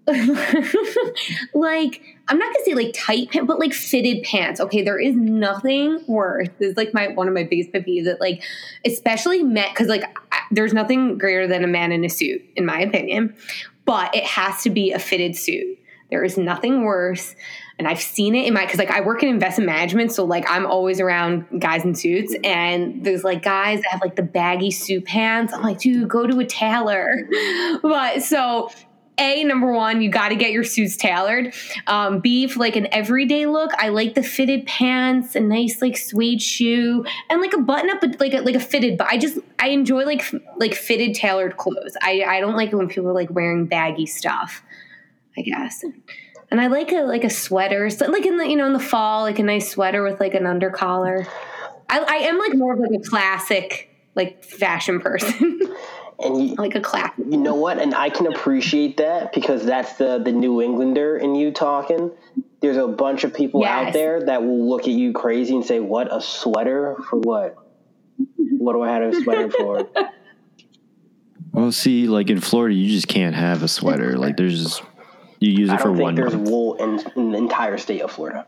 like 1.55 2.03
I'm 2.29 2.39
not 2.39 2.53
gonna 2.53 2.65
say 2.65 2.75
like 2.75 2.95
tight 2.95 3.31
pants, 3.31 3.47
but 3.47 3.59
like 3.59 3.73
fitted 3.73 4.23
pants. 4.23 4.61
Okay, 4.61 4.83
there 4.83 4.99
is 4.99 5.15
nothing 5.17 6.05
worse. 6.07 6.49
This 6.59 6.73
is 6.73 6.77
like 6.77 6.93
my 6.93 7.09
one 7.09 7.27
of 7.27 7.35
my 7.35 7.45
biggest 7.45 7.73
pet 7.73 7.87
peeves 7.87 8.05
that 8.05 8.21
like, 8.21 8.43
especially 8.85 9.43
men, 9.43 9.67
because 9.71 9.89
like 9.89 10.05
I, 10.31 10.41
there's 10.51 10.75
nothing 10.75 11.17
greater 11.17 11.47
than 11.47 11.65
a 11.65 11.69
man 11.69 11.91
in 11.91 12.05
a 12.05 12.11
suit, 12.11 12.43
in 12.57 12.67
my 12.67 12.81
opinion. 12.81 13.35
but 13.85 14.15
it 14.15 14.25
has 14.25 14.63
to 14.63 14.71
be 14.71 14.93
a 14.93 14.99
fitted 14.99 15.37
suit. 15.37 15.79
There 16.11 16.23
is 16.23 16.39
nothing 16.39 16.85
worse. 16.85 17.35
And 17.77 17.89
I've 17.89 18.01
seen 18.01 18.37
it 18.37 18.47
in 18.47 18.55
my, 18.55 18.65
cause 18.67 18.79
like 18.79 18.91
I 18.91 19.01
work 19.01 19.25
in 19.25 19.29
investment 19.29 19.67
management. 19.67 20.13
So 20.13 20.25
like 20.25 20.49
I'm 20.49 20.65
always 20.65 21.01
around 21.01 21.45
guys 21.59 21.85
in 21.85 21.95
suits 21.97 22.37
and 22.45 23.05
there's 23.05 23.25
like 23.25 23.43
guys 23.43 23.81
that 23.81 23.91
have 23.91 24.01
like 24.01 24.15
the 24.15 24.23
baggy 24.23 24.71
suit 24.71 25.07
pants. 25.07 25.53
I'm 25.53 25.63
like, 25.63 25.81
dude, 25.81 26.09
go 26.09 26.27
to 26.27 26.39
a 26.39 26.47
tailor. 26.47 27.29
But 27.83 28.23
so 28.23 28.71
a 29.19 29.45
number 29.45 29.73
one, 29.73 30.03
you 30.03 30.11
got 30.11 30.31
to 30.31 30.37
get 30.37 30.53
your 30.53 30.65
suits 30.65 30.97
tailored. 30.97 31.55
Um, 31.87 32.21
B 32.21 32.47
for 32.47 32.59
like 32.59 32.77
an 32.77 32.89
everyday 32.93 33.47
look, 33.47 33.73
I 33.75 33.89
like 33.89 34.15
the 34.15 34.23
fitted 34.23 34.67
pants, 34.67 35.37
a 35.37 35.41
nice 35.41 35.81
like 35.81 35.97
suede 35.97 36.43
shoe, 36.43 37.05
and 37.31 37.41
like 37.41 37.53
a 37.53 37.61
button 37.61 37.91
up, 37.91 38.01
but 38.01 38.19
like 38.21 38.35
a, 38.35 38.41
like 38.41 38.57
a 38.57 38.61
fitted. 38.61 38.99
But 38.99 39.09
I 39.09 39.19
just 39.19 39.39
I 39.59 39.69
enjoy 39.69 40.05
like 40.05 40.25
like 40.59 40.75
fitted 40.75 41.15
tailored 41.15 41.57
clothes. 41.57 41.97
I 42.03 42.25
I 42.27 42.41
don't 42.41 42.57
like 42.57 42.73
it 42.73 42.77
when 42.77 42.89
people 42.89 43.11
are 43.11 43.15
like 43.15 43.31
wearing 43.31 43.67
baggy 43.67 44.07
stuff. 44.07 44.63
I 45.37 45.43
guess. 45.43 45.85
And 46.51 46.61
I 46.61 46.69
like 46.69 46.93
a 46.93 47.03
like 47.03 47.25
a 47.25 47.31
sweater, 47.31 47.91
so 47.91 48.07
like 48.11 48.27
in 48.27 48.37
the 48.37 48.49
you 48.49 48.57
know 48.57 48.67
in 48.67 48.73
the 48.73 48.81
fall, 48.81 49.23
like 49.23 49.39
a 49.39 49.43
nice 49.43 49.71
sweater 49.71 50.03
with 50.03 50.21
like 50.21 50.35
an 50.35 50.47
under 50.47 50.71
collar. 50.71 51.27
I, 51.89 52.01
I 52.01 52.15
am 52.17 52.39
like 52.39 52.55
more 52.55 52.75
of 52.75 52.81
like 52.81 52.99
a 52.99 53.09
classic 53.09 53.94
like 54.15 54.45
fashion 54.45 55.01
person. 55.01 55.61
And 56.17 56.41
you, 56.51 56.55
like 56.55 56.77
a 56.77 56.81
class. 56.81 57.13
you 57.19 57.39
know 57.39 57.57
what? 57.57 57.81
And 57.81 57.93
I 57.93 58.09
can 58.09 58.29
appreciate 58.29 58.99
that 58.99 59.33
because 59.33 59.67
that's 59.67 59.95
the 59.95 60.19
the 60.21 60.31
New 60.31 60.63
Englander 60.63 61.17
in 61.17 61.35
you 61.35 61.51
talking. 61.51 62.13
There's 62.61 62.77
a 62.77 62.87
bunch 62.87 63.25
of 63.25 63.35
people 63.35 63.65
out 63.65 63.93
there 63.93 64.25
that 64.25 64.45
will 64.45 64.69
look 64.71 64.83
at 64.83 64.93
you 64.95 65.13
crazy 65.13 65.57
and 65.57 65.67
say, 65.67 65.81
"What 65.81 66.15
a 66.15 66.21
sweater 66.21 66.97
for 67.11 67.19
what? 67.19 67.57
What 68.37 68.75
do 68.75 68.83
I 68.83 68.93
have 68.93 69.03
a 69.03 69.21
sweater 69.23 69.51
for?" 69.51 69.89
Well, 71.53 71.71
see, 71.71 72.09
like 72.09 72.31
in 72.31 72.41
Florida, 72.41 72.75
you 72.75 72.91
just 72.91 73.07
can't 73.07 73.37
have 73.37 73.63
a 73.63 73.69
sweater. 73.69 74.19
Like 74.19 74.37
there's 74.37 74.61
just 74.61 74.83
you 75.39 75.53
use 75.53 75.71
it 75.71 75.79
for 75.79 75.85
don't 75.89 75.97
think 75.97 76.03
one 76.05 76.15
there's 76.17 76.35
month. 76.35 76.49
wool 76.49 76.75
in, 76.75 77.01
in 77.15 77.31
the 77.31 77.39
entire 77.39 77.79
state 77.79 78.03
of 78.03 78.11
Florida. 78.11 78.47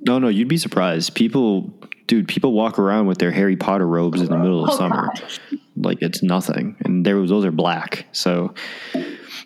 No, 0.00 0.18
no, 0.18 0.28
you'd 0.28 0.46
be 0.48 0.56
surprised. 0.56 1.14
People, 1.16 1.74
dude, 2.06 2.28
people 2.28 2.52
walk 2.52 2.78
around 2.78 3.06
with 3.06 3.18
their 3.18 3.30
Harry 3.30 3.56
Potter 3.56 3.86
robes 3.86 4.20
in 4.20 4.26
the 4.28 4.36
middle 4.38 4.64
of 4.64 4.70
Oh, 4.70 4.76
summer, 4.76 5.10
gosh. 5.14 5.38
like 5.76 6.02
it's 6.02 6.22
nothing. 6.22 6.76
And 6.80 7.04
there, 7.06 7.16
was 7.16 7.30
those 7.30 7.44
are 7.44 7.52
black. 7.52 8.06
So, 8.12 8.54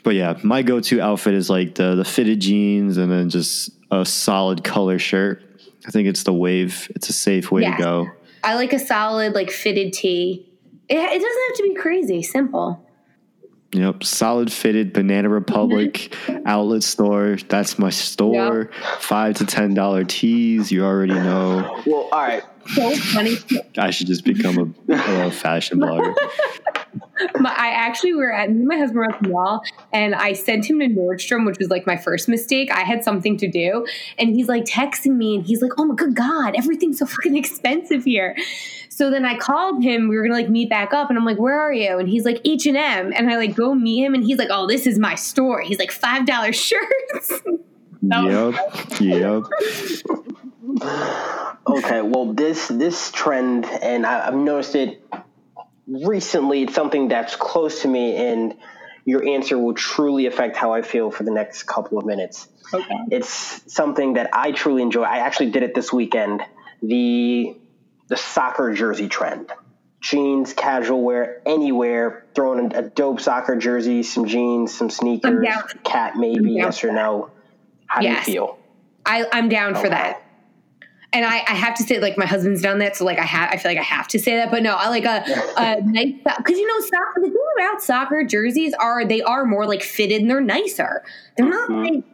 but 0.03 0.14
yeah, 0.14 0.38
my 0.43 0.62
go-to 0.62 1.01
outfit 1.01 1.35
is 1.35 1.49
like 1.51 1.75
the 1.75 1.95
the 1.95 2.05
fitted 2.05 2.40
jeans 2.40 2.97
and 2.97 3.11
then 3.11 3.29
just 3.31 3.71
a 3.90 4.05
solid 4.05 4.64
color 4.64 4.99
shirt. 4.99 5.43
I 5.87 5.90
think 5.90 6.09
it's 6.09 6.23
the 6.23 6.33
wave. 6.33 6.90
It's 6.95 7.09
a 7.11 7.12
safe 7.12 7.51
way 7.53 7.62
Yes. 7.62 7.77
to 7.79 7.83
go. 7.83 8.07
I 8.43 8.55
like 8.57 8.73
a 8.73 8.79
solid 8.79 9.35
like 9.35 9.51
fitted 9.51 9.93
tee. 9.93 10.51
It, 10.88 10.97
it 10.97 10.99
doesn't 10.99 11.23
have 11.49 11.57
to 11.57 11.62
be 11.69 11.75
crazy. 11.75 12.23
Simple. 12.23 12.84
Yep, 13.75 14.05
solid 14.05 14.53
fitted 14.53 14.93
Banana 14.93 15.29
Republic 15.29 15.95
mm-hmm. 15.95 16.47
outlet 16.47 16.85
store. 16.85 17.39
That's 17.49 17.77
my 17.77 17.91
store. 17.91 18.71
Five 19.01 19.35
to 19.37 19.47
ten 19.47 19.75
dollar 19.75 20.05
tees. 20.05 20.71
You 20.71 20.85
already 20.85 21.15
know. 21.15 21.83
Well, 21.85 22.09
all 22.13 22.23
right. 22.23 22.45
So 22.69 22.95
funny. 22.95 23.37
I 23.77 23.91
should 23.91 24.07
just 24.07 24.25
become 24.25 24.77
a, 24.89 24.95
a 25.27 25.31
fashion 25.33 25.81
blogger. 25.81 26.15
my, 27.44 27.50
I 27.50 27.68
actually 27.68 28.14
were 28.14 28.33
at 28.33 28.50
me 28.50 28.61
and 28.61 28.66
my 28.66 28.76
husband 28.76 28.98
were 28.98 29.04
at 29.04 29.22
the 29.22 29.28
mall, 29.28 29.62
and 29.92 30.14
I 30.14 30.33
sent 30.33 30.68
him 30.68 30.80
to 30.80 30.87
Nordstrom, 30.87 31.46
which 31.46 31.59
was 31.59 31.68
like 31.68 31.87
my 31.87 31.96
first 31.96 32.28
mistake. 32.28 32.70
I 32.72 32.80
had 32.80 33.04
something 33.04 33.37
to 33.37 33.48
do, 33.48 33.87
and 34.18 34.30
he's 34.35 34.48
like 34.48 34.64
texting 34.64 35.16
me, 35.16 35.37
and 35.37 35.46
he's 35.46 35.62
like, 35.62 35.72
"Oh 35.78 35.85
my 35.85 35.94
good 35.94 36.16
god, 36.16 36.54
everything's 36.57 36.98
so 36.98 37.07
fucking 37.14 37.37
expensive 37.37 38.04
here." 38.04 38.37
So 38.88 39.11
then 39.11 39.24
I 39.24 39.37
called 39.37 39.83
him. 39.83 40.09
We 40.09 40.16
were 40.16 40.22
gonna 40.22 40.35
like 40.35 40.48
meet 40.48 40.70
back 40.70 40.92
up, 40.92 41.11
and 41.11 41.18
I'm 41.18 41.24
like, 41.24 41.38
"Where 41.38 41.61
are 41.61 41.72
you?" 41.72 41.98
And 41.98 42.09
he's 42.09 42.24
like, 42.24 42.40
"H 42.44 42.66
and 42.66 42.76
M," 42.76 43.12
and 43.14 43.30
I 43.30 43.37
like 43.37 43.54
go 43.54 43.74
meet 43.74 44.04
him, 44.04 44.14
and 44.14 44.24
he's 44.24 44.38
like, 44.38 44.48
"Oh, 44.50 44.66
this 44.66 44.87
is 44.87 44.98
my 44.98 45.14
store." 45.14 45.61
He's 45.61 45.78
like, 45.78 45.92
five 45.92 46.26
dollar 46.26 46.52
shirts. 46.66 47.33
Yep, 48.02 48.54
yep. 49.00 49.44
Okay, 51.66 52.02
well, 52.02 52.33
this 52.33 52.68
this 52.68 53.11
trend, 53.12 53.64
and 53.66 54.04
I, 54.04 54.26
I've 54.28 54.35
noticed 54.35 54.74
it 54.74 55.02
recently. 55.87 56.62
It's 56.64 56.75
something 56.75 57.09
that's 57.09 57.37
close 57.37 57.83
to 57.83 57.88
me, 57.88 58.16
and 58.16 58.55
your 59.05 59.27
answer 59.27 59.59
will 59.59 59.75
truly 59.75 60.27
affect 60.27 60.57
how 60.57 60.73
I 60.73 60.83
feel 60.83 61.11
for 61.11 61.25
the 61.25 61.31
next 61.31 61.64
couple 61.64 61.99
of 61.99 62.07
minutes. 62.07 62.49
Okay. 62.73 62.94
It's 63.11 63.73
something 63.73 64.14
that 64.14 64.31
I 64.33 64.53
truly 64.53 64.83
enjoy. 64.83 65.03
I 65.03 65.18
actually 65.18 65.51
did 65.51 65.62
it 65.62 65.75
this 65.75 65.92
weekend. 65.92 66.42
The 66.83 67.57
the 68.09 68.16
soccer 68.16 68.73
jersey 68.75 69.09
trend. 69.09 69.51
Jeans, 70.01 70.53
casual 70.53 71.03
wear, 71.03 71.40
anywhere. 71.47 72.27
Throwing 72.35 72.75
a, 72.75 72.83
dope 72.83 73.20
soccer 73.20 73.57
jersey, 73.57 74.03
some 74.03 74.27
jeans, 74.27 74.75
some 74.75 74.90
sneakers, 74.90 75.47
cat 75.83 76.16
maybe, 76.16 76.53
yes 76.53 76.85
or 76.85 76.92
no. 76.92 77.31
How 77.87 78.03
Yes. 78.03 78.27
do 78.27 78.33
you 78.33 78.37
feel? 78.38 78.59
I, 79.07 79.27
I'm 79.33 79.49
down 79.49 79.75
for 79.75 79.88
that. 79.88 80.23
And 81.14 81.24
I, 81.24 81.37
I 81.46 81.55
have 81.55 81.74
to 81.77 81.85
say, 81.85 82.00
like 82.00 82.18
my 82.18 82.27
husband's 82.27 82.61
done 82.61 82.79
that, 82.81 82.96
so 82.96 83.05
like 83.05 83.18
I 83.20 83.24
have, 83.24 83.48
I 83.50 83.57
feel 83.57 83.70
like 83.70 83.79
I 83.79 83.83
have 83.83 84.09
to 84.09 84.18
say 84.18 84.35
that. 84.37 84.50
But 84.50 84.62
no, 84.64 84.74
I 84.74 84.88
like 84.88 85.05
a, 85.05 85.22
a 85.57 85.81
nice 85.83 86.12
because 86.38 86.59
you 86.59 86.66
know, 86.66 86.81
soccer. 86.81 87.20
The 87.20 87.29
thing 87.29 87.37
about 87.57 87.81
soccer 87.83 88.24
jerseys 88.24 88.74
are 88.74 89.05
they 89.05 89.22
are 89.22 89.44
more 89.44 89.64
like 89.64 89.83
fitted 89.83 90.20
and 90.22 90.29
they're 90.29 90.40
nicer. 90.40 91.05
They're 91.37 91.48
not 91.48 91.70
Mhm. 91.70 91.85
like. 91.94 92.05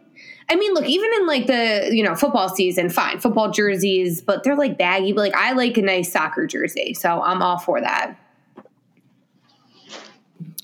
I 0.49 0.55
mean, 0.55 0.73
look, 0.73 0.85
even 0.85 1.09
in 1.13 1.25
like 1.27 1.47
the 1.47 1.89
you 1.91 2.03
know 2.03 2.13
football 2.13 2.47
season, 2.49 2.89
fine, 2.89 3.19
football 3.19 3.49
jerseys, 3.51 4.21
but 4.21 4.43
they're 4.43 4.55
like 4.57 4.77
baggy. 4.77 5.13
But 5.13 5.21
like 5.21 5.35
I 5.35 5.53
like 5.53 5.77
a 5.77 5.81
nice 5.81 6.11
soccer 6.11 6.45
jersey, 6.45 6.93
so 6.93 7.21
I'm 7.23 7.41
all 7.41 7.57
for 7.57 7.81
that. 7.81 8.15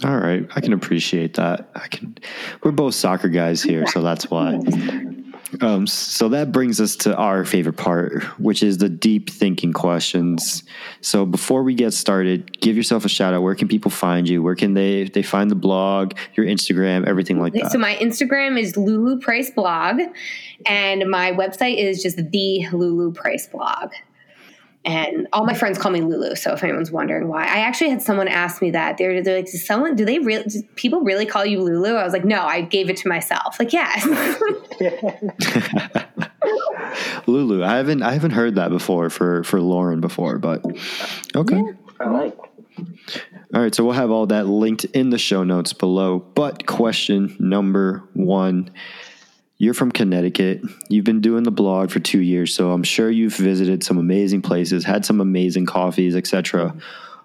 All 0.04 0.18
right, 0.18 0.48
I 0.56 0.62
can 0.62 0.74
appreciate 0.74 1.34
that. 1.36 1.70
I 1.74 1.88
can. 1.88 2.18
We're 2.62 2.72
both 2.72 2.94
soccer 2.94 3.30
guys 3.30 3.64
here, 3.64 3.88
so 3.88 4.02
that's 4.04 4.30
why. 4.30 4.60
Um, 5.62 5.88
so 5.88 6.30
that 6.30 6.52
brings 6.52 6.82
us 6.82 6.96
to 6.98 7.16
our 7.16 7.46
favorite 7.46 7.78
part, 7.78 8.24
which 8.40 8.62
is 8.62 8.78
the 8.78 8.90
deep 8.90 9.30
thinking 9.30 9.72
questions. 9.74 10.64
So 11.02 11.26
before 11.26 11.64
we 11.64 11.74
get 11.74 11.94
started, 11.94 12.60
give 12.60 12.76
yourself 12.76 13.06
a 13.06 13.10
shout 13.10 13.34
out. 13.34 13.42
Where 13.42 13.56
can 13.56 13.68
people 13.68 13.92
find 13.92 14.28
you? 14.28 14.44
Where 14.44 14.56
can 14.56 14.74
they 14.74 15.06
they 15.06 15.24
find 15.24 15.50
the 15.50 15.56
blog, 15.56 16.14
your 16.36 16.46
Instagram, 16.46 17.08
everything 17.08 17.40
like 17.40 17.54
that? 17.54 17.72
So 17.72 17.78
my 17.78 17.96
Instagram 17.96 18.60
is 18.60 18.76
Lulu 18.76 19.20
Price 19.20 19.50
Blog, 19.52 20.00
and 20.66 21.10
my 21.10 21.32
website 21.32 21.78
is 21.78 22.04
just 22.04 22.18
the 22.18 22.68
Lulu 22.72 23.14
Price 23.14 23.48
Blog. 23.48 23.94
And 24.88 25.28
all 25.34 25.46
my 25.46 25.54
friends 25.54 25.78
call 25.78 25.92
me 25.92 26.00
Lulu. 26.00 26.36
So 26.36 26.54
if 26.54 26.64
anyone's 26.64 26.92
wondering 26.92 27.28
why, 27.28 27.44
I 27.44 27.60
actually 27.60 27.90
had 27.90 28.02
someone 28.02 28.30
ask 28.30 28.62
me 28.62 28.72
that. 28.72 28.98
They're, 28.98 29.22
they're 29.22 29.36
like, 29.36 29.52
"Does 29.52 29.66
someone? 29.66 29.98
Do 29.98 30.06
they 30.06 30.20
really? 30.20 30.46
Do 30.46 30.64
people 30.76 31.02
really 31.02 31.26
call 31.26 31.46
you 31.46 31.62
Lulu?" 31.62 31.96
I 31.96 32.06
was 32.06 32.14
like, 32.14 32.24
"No, 32.24 32.42
I 32.42 32.62
gave 32.62 32.90
it 32.90 32.96
to 32.98 33.10
myself." 33.10 33.60
Like, 33.60 33.74
yes. 33.74 34.06
Lulu, 37.28 37.66
I 37.66 37.76
haven't 37.76 38.02
I 38.02 38.14
haven't 38.14 38.32
heard 38.32 38.56
that 38.56 38.70
before 38.70 39.10
for 39.10 39.44
for 39.44 39.60
Lauren 39.60 40.00
before, 40.00 40.40
but 40.40 40.64
okay. 41.36 41.62
I 42.00 42.10
like. 42.10 42.38
All 43.54 43.62
right, 43.62 43.76
so 43.76 43.84
we'll 43.84 43.94
have 43.94 44.12
all 44.12 44.28
that 44.28 44.48
linked 44.48 44.86
in 44.86 45.10
the 45.10 45.18
show 45.18 45.44
notes 45.44 45.74
below. 45.74 46.20
But 46.20 46.66
question 46.66 47.36
number 47.40 48.08
one 48.14 48.72
You're 49.60 49.74
from 49.74 49.92
Connecticut. 49.92 50.62
You've 50.88 51.06
been 51.06 51.22
doing 51.22 51.44
the 51.44 51.52
blog 51.52 51.90
for 51.90 52.00
two 52.00 52.22
years, 52.22 52.54
so 52.54 52.72
I'm 52.72 52.84
sure 52.84 53.10
you've 53.10 53.36
visited 53.36 53.84
some 53.84 53.98
amazing 53.98 54.44
places, 54.44 54.86
had 54.86 55.04
some 55.04 55.20
amazing 55.20 55.66
coffees, 55.66 56.16
etc. 56.16 56.76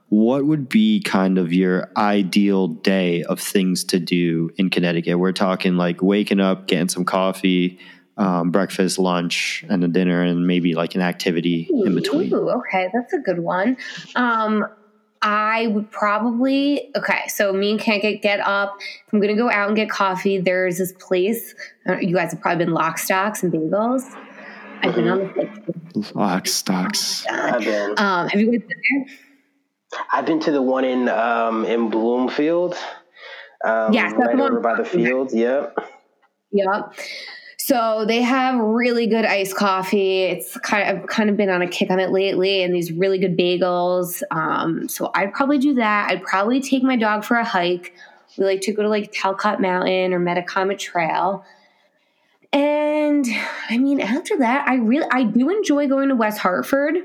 What 0.08 0.46
would 0.46 0.68
be 0.68 1.00
kind 1.00 1.36
of 1.36 1.52
your 1.52 1.90
ideal 1.96 2.68
day 2.68 3.22
of 3.24 3.38
things 3.38 3.84
to 3.84 3.98
do 3.98 4.50
in 4.56 4.70
Connecticut? 4.70 5.18
We're 5.18 5.32
talking 5.32 5.76
like 5.76 6.02
waking 6.02 6.40
up, 6.40 6.66
getting 6.66 6.88
some 6.88 7.04
coffee, 7.04 7.78
um, 8.16 8.50
breakfast, 8.50 8.98
lunch, 8.98 9.64
and 9.68 9.84
a 9.84 9.88
dinner, 9.88 10.22
and 10.22 10.46
maybe 10.46 10.74
like 10.74 10.94
an 10.94 11.02
activity 11.02 11.68
in 11.70 11.94
between. 11.94 12.32
Okay, 12.32 12.88
that's 12.94 13.12
a 13.12 13.18
good 13.18 13.40
one. 13.40 13.76
Um, 14.14 14.66
I 15.22 15.68
would 15.68 15.90
probably 15.90 16.90
okay. 16.96 17.28
So 17.28 17.52
me 17.52 17.70
and 17.72 17.80
Connecticut 17.80 18.22
get 18.22 18.38
get 18.38 18.46
up. 18.46 18.76
I'm 19.12 19.20
gonna 19.20 19.36
go 19.36 19.50
out 19.50 19.68
and 19.68 19.76
get 19.76 19.88
coffee, 19.88 20.38
there's 20.38 20.78
this 20.78 20.92
place. 20.92 21.54
uh, 21.88 21.98
You 21.98 22.14
guys 22.16 22.32
have 22.32 22.40
probably 22.40 22.64
been 22.64 22.74
Lox 22.74 23.04
Stocks 23.04 23.42
and 23.42 23.52
Bagels. 23.52 24.02
I've 24.82 24.94
been 24.96 25.08
on 25.08 25.18
the 25.94 26.12
Lox 26.14 26.52
stocks. 26.52 27.24
I've 27.30 27.60
been. 27.62 27.94
Um, 27.98 28.28
have 28.28 28.40
you 28.40 28.50
guys 28.50 28.60
been 28.68 28.82
there? 29.06 29.16
I've 30.12 30.26
been 30.26 30.40
to 30.40 30.50
the 30.50 30.62
one 30.62 30.84
in 30.84 31.08
um, 31.08 31.64
in 31.66 31.88
Bloomfield. 31.88 32.74
Um, 33.64 33.92
Yes, 33.92 34.12
that's 34.18 34.26
right 34.34 34.40
over 34.40 34.58
by 34.60 34.74
the 34.76 34.84
field. 34.84 35.32
Yep. 35.32 35.78
Yep. 36.50 36.94
So 37.64 38.04
they 38.04 38.22
have 38.22 38.58
really 38.58 39.06
good 39.06 39.24
iced 39.24 39.54
coffee. 39.54 40.24
It's 40.24 40.56
kind 40.58 40.82
of 40.82 41.02
I've 41.02 41.06
kind 41.06 41.30
of 41.30 41.36
been 41.36 41.48
on 41.48 41.62
a 41.62 41.68
kick 41.68 41.90
on 41.90 42.00
it 42.00 42.10
lately, 42.10 42.64
and 42.64 42.74
these 42.74 42.90
really 42.90 43.20
good 43.20 43.38
bagels. 43.38 44.20
Um, 44.32 44.88
so 44.88 45.12
I'd 45.14 45.32
probably 45.32 45.58
do 45.58 45.74
that. 45.74 46.10
I'd 46.10 46.24
probably 46.24 46.60
take 46.60 46.82
my 46.82 46.96
dog 46.96 47.22
for 47.22 47.36
a 47.36 47.44
hike. 47.44 47.94
We 48.36 48.44
like 48.44 48.62
to 48.62 48.72
go 48.72 48.82
to 48.82 48.88
like 48.88 49.12
Talcott 49.12 49.60
Mountain 49.60 50.12
or 50.12 50.18
Metacomet 50.18 50.80
Trail. 50.80 51.44
And 52.52 53.24
I 53.70 53.78
mean, 53.78 54.00
after 54.00 54.38
that, 54.38 54.66
I 54.68 54.74
really 54.74 55.06
I 55.12 55.22
do 55.22 55.48
enjoy 55.48 55.86
going 55.86 56.08
to 56.08 56.16
West 56.16 56.38
Hartford. 56.38 56.96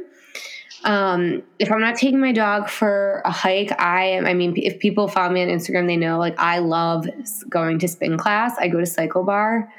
Um, 0.84 1.44
if 1.60 1.72
I'm 1.72 1.82
not 1.82 1.98
taking 1.98 2.20
my 2.20 2.32
dog 2.32 2.68
for 2.68 3.22
a 3.26 3.32
hike, 3.32 3.80
I 3.80 4.06
am. 4.06 4.26
I 4.26 4.34
mean, 4.34 4.56
if 4.58 4.80
people 4.80 5.08
follow 5.08 5.32
me 5.32 5.44
on 5.44 5.50
Instagram, 5.50 5.86
they 5.86 5.98
know 5.98 6.18
like 6.18 6.40
I 6.40 6.58
love 6.58 7.08
going 7.48 7.78
to 7.78 7.88
spin 7.88 8.18
class. 8.18 8.56
I 8.58 8.70
go 8.70 8.80
to 8.80 8.88
Cycle 8.88 9.24
Bar. 9.24 9.72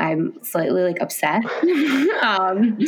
I'm 0.00 0.42
slightly 0.42 0.82
like 0.82 1.00
upset. 1.00 1.44
um, 2.22 2.78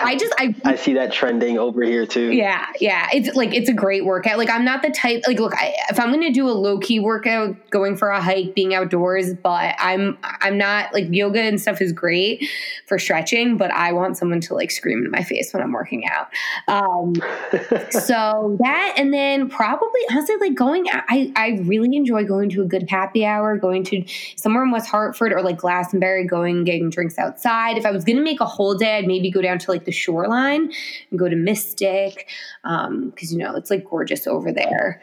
I 0.00 0.16
just 0.18 0.32
I 0.38 0.54
I 0.64 0.76
see 0.76 0.94
that 0.94 1.12
trending 1.12 1.58
over 1.58 1.82
here 1.82 2.06
too. 2.06 2.32
Yeah, 2.32 2.66
yeah. 2.80 3.08
It's 3.12 3.36
like 3.36 3.54
it's 3.54 3.68
a 3.68 3.74
great 3.74 4.06
workout. 4.06 4.38
Like 4.38 4.48
I'm 4.48 4.64
not 4.64 4.82
the 4.82 4.90
type 4.90 5.22
like 5.26 5.38
look, 5.38 5.54
I, 5.54 5.74
if 5.90 6.00
I'm 6.00 6.08
going 6.08 6.22
to 6.22 6.32
do 6.32 6.48
a 6.48 6.52
low 6.52 6.78
key 6.78 7.00
workout, 7.00 7.70
going 7.70 7.96
for 7.96 8.08
a 8.08 8.20
hike, 8.20 8.54
being 8.54 8.74
outdoors, 8.74 9.34
but 9.34 9.74
I'm 9.78 10.16
I'm 10.22 10.56
not 10.56 10.94
like 10.94 11.06
yoga 11.10 11.42
and 11.42 11.60
stuff 11.60 11.82
is 11.82 11.92
great 11.92 12.48
for 12.86 12.98
stretching, 12.98 13.58
but 13.58 13.70
I 13.70 13.92
want 13.92 14.16
someone 14.16 14.40
to 14.40 14.54
like 14.54 14.70
scream 14.70 15.04
in 15.04 15.10
my 15.10 15.22
face 15.22 15.52
when 15.52 15.62
I'm 15.62 15.72
working 15.72 16.06
out. 16.06 16.28
Um, 16.66 17.14
so 17.90 18.56
that 18.60 18.94
and 18.96 19.12
then 19.12 19.50
probably 19.50 20.00
honestly 20.10 20.36
like 20.40 20.54
going 20.54 20.86
I 20.90 21.30
I 21.36 21.60
really 21.64 21.94
enjoy 21.94 22.24
going 22.24 22.48
to 22.50 22.62
a 22.62 22.66
good 22.66 22.88
happy 22.88 23.26
hour, 23.26 23.56
going 23.58 23.84
to 23.84 24.04
somewhere 24.36 24.64
in 24.64 24.70
West 24.70 24.88
Hartford 24.88 25.32
or 25.32 25.42
like 25.42 25.58
Glastonbury, 25.58 26.21
going 26.24 26.64
getting 26.64 26.90
drinks 26.90 27.18
outside. 27.18 27.76
If 27.76 27.86
I 27.86 27.90
was 27.90 28.04
going 28.04 28.16
to 28.16 28.22
make 28.22 28.40
a 28.40 28.46
whole 28.46 28.74
day, 28.74 28.98
I'd 28.98 29.06
maybe 29.06 29.30
go 29.30 29.42
down 29.42 29.58
to 29.60 29.70
like 29.70 29.84
the 29.84 29.92
shoreline 29.92 30.72
and 31.10 31.18
go 31.18 31.28
to 31.28 31.36
Mystic 31.36 32.28
because 32.62 32.86
um, 32.86 33.12
you 33.18 33.38
know 33.38 33.54
it's 33.56 33.70
like 33.70 33.88
gorgeous 33.88 34.26
over 34.26 34.52
there. 34.52 35.02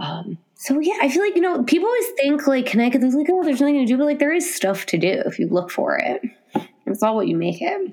Um, 0.00 0.38
so 0.54 0.78
yeah, 0.80 0.98
I 1.00 1.08
feel 1.08 1.22
like 1.22 1.34
you 1.34 1.42
know 1.42 1.62
people 1.64 1.86
always 1.88 2.08
think 2.20 2.46
like 2.46 2.66
Connecticut. 2.66 3.00
There's 3.00 3.14
like 3.14 3.28
oh, 3.30 3.42
there's 3.42 3.60
nothing 3.60 3.76
to 3.76 3.86
do, 3.86 3.96
but 3.96 4.04
like 4.04 4.18
there 4.18 4.32
is 4.32 4.52
stuff 4.52 4.86
to 4.86 4.98
do 4.98 5.22
if 5.26 5.38
you 5.38 5.48
look 5.48 5.70
for 5.70 5.96
it. 5.96 6.22
It's 6.86 7.02
all 7.02 7.16
what 7.16 7.28
you 7.28 7.36
make 7.36 7.60
it. 7.60 7.92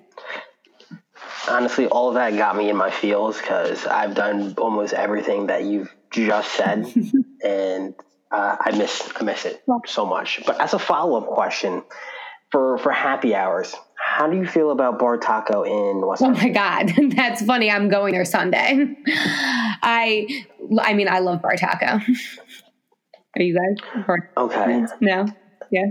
Honestly, 1.50 1.86
all 1.88 2.10
of 2.10 2.16
that 2.16 2.36
got 2.38 2.56
me 2.56 2.70
in 2.70 2.76
my 2.76 2.90
feels 2.90 3.38
because 3.38 3.86
I've 3.86 4.16
done 4.16 4.56
almost 4.58 4.94
everything 4.94 5.48
that 5.48 5.64
you've 5.64 5.94
just 6.12 6.52
said, 6.54 6.92
and 7.44 7.94
uh, 8.32 8.56
I 8.60 8.76
miss 8.78 9.12
I 9.20 9.24
miss 9.24 9.46
it 9.46 9.64
so 9.86 10.06
much. 10.06 10.42
But 10.46 10.60
as 10.60 10.74
a 10.74 10.80
follow 10.80 11.22
up 11.22 11.28
question, 11.28 11.84
for 12.56 12.78
for 12.78 12.92
happy 12.94 13.36
hours, 13.36 13.76
how 13.98 14.30
do 14.30 14.38
you 14.38 14.46
feel 14.46 14.72
about 14.72 14.98
Bar 14.98 15.18
Taco 15.18 15.64
in 15.64 16.08
West? 16.08 16.22
Oh 16.22 16.30
my 16.30 16.48
god, 16.48 16.90
that's 17.10 17.44
funny. 17.44 17.70
I'm 17.70 17.90
going 17.90 18.14
there 18.14 18.24
Sunday. 18.24 18.96
I 19.08 20.46
I 20.80 20.94
mean, 20.94 21.10
I 21.10 21.20
love 21.20 21.42
Bar 21.42 21.58
Taco. 21.58 21.86
Are 23.36 23.42
you 23.42 23.54
guys? 23.54 24.16
Okay. 24.38 24.86
No. 25.02 25.26
Yeah. 25.70 25.84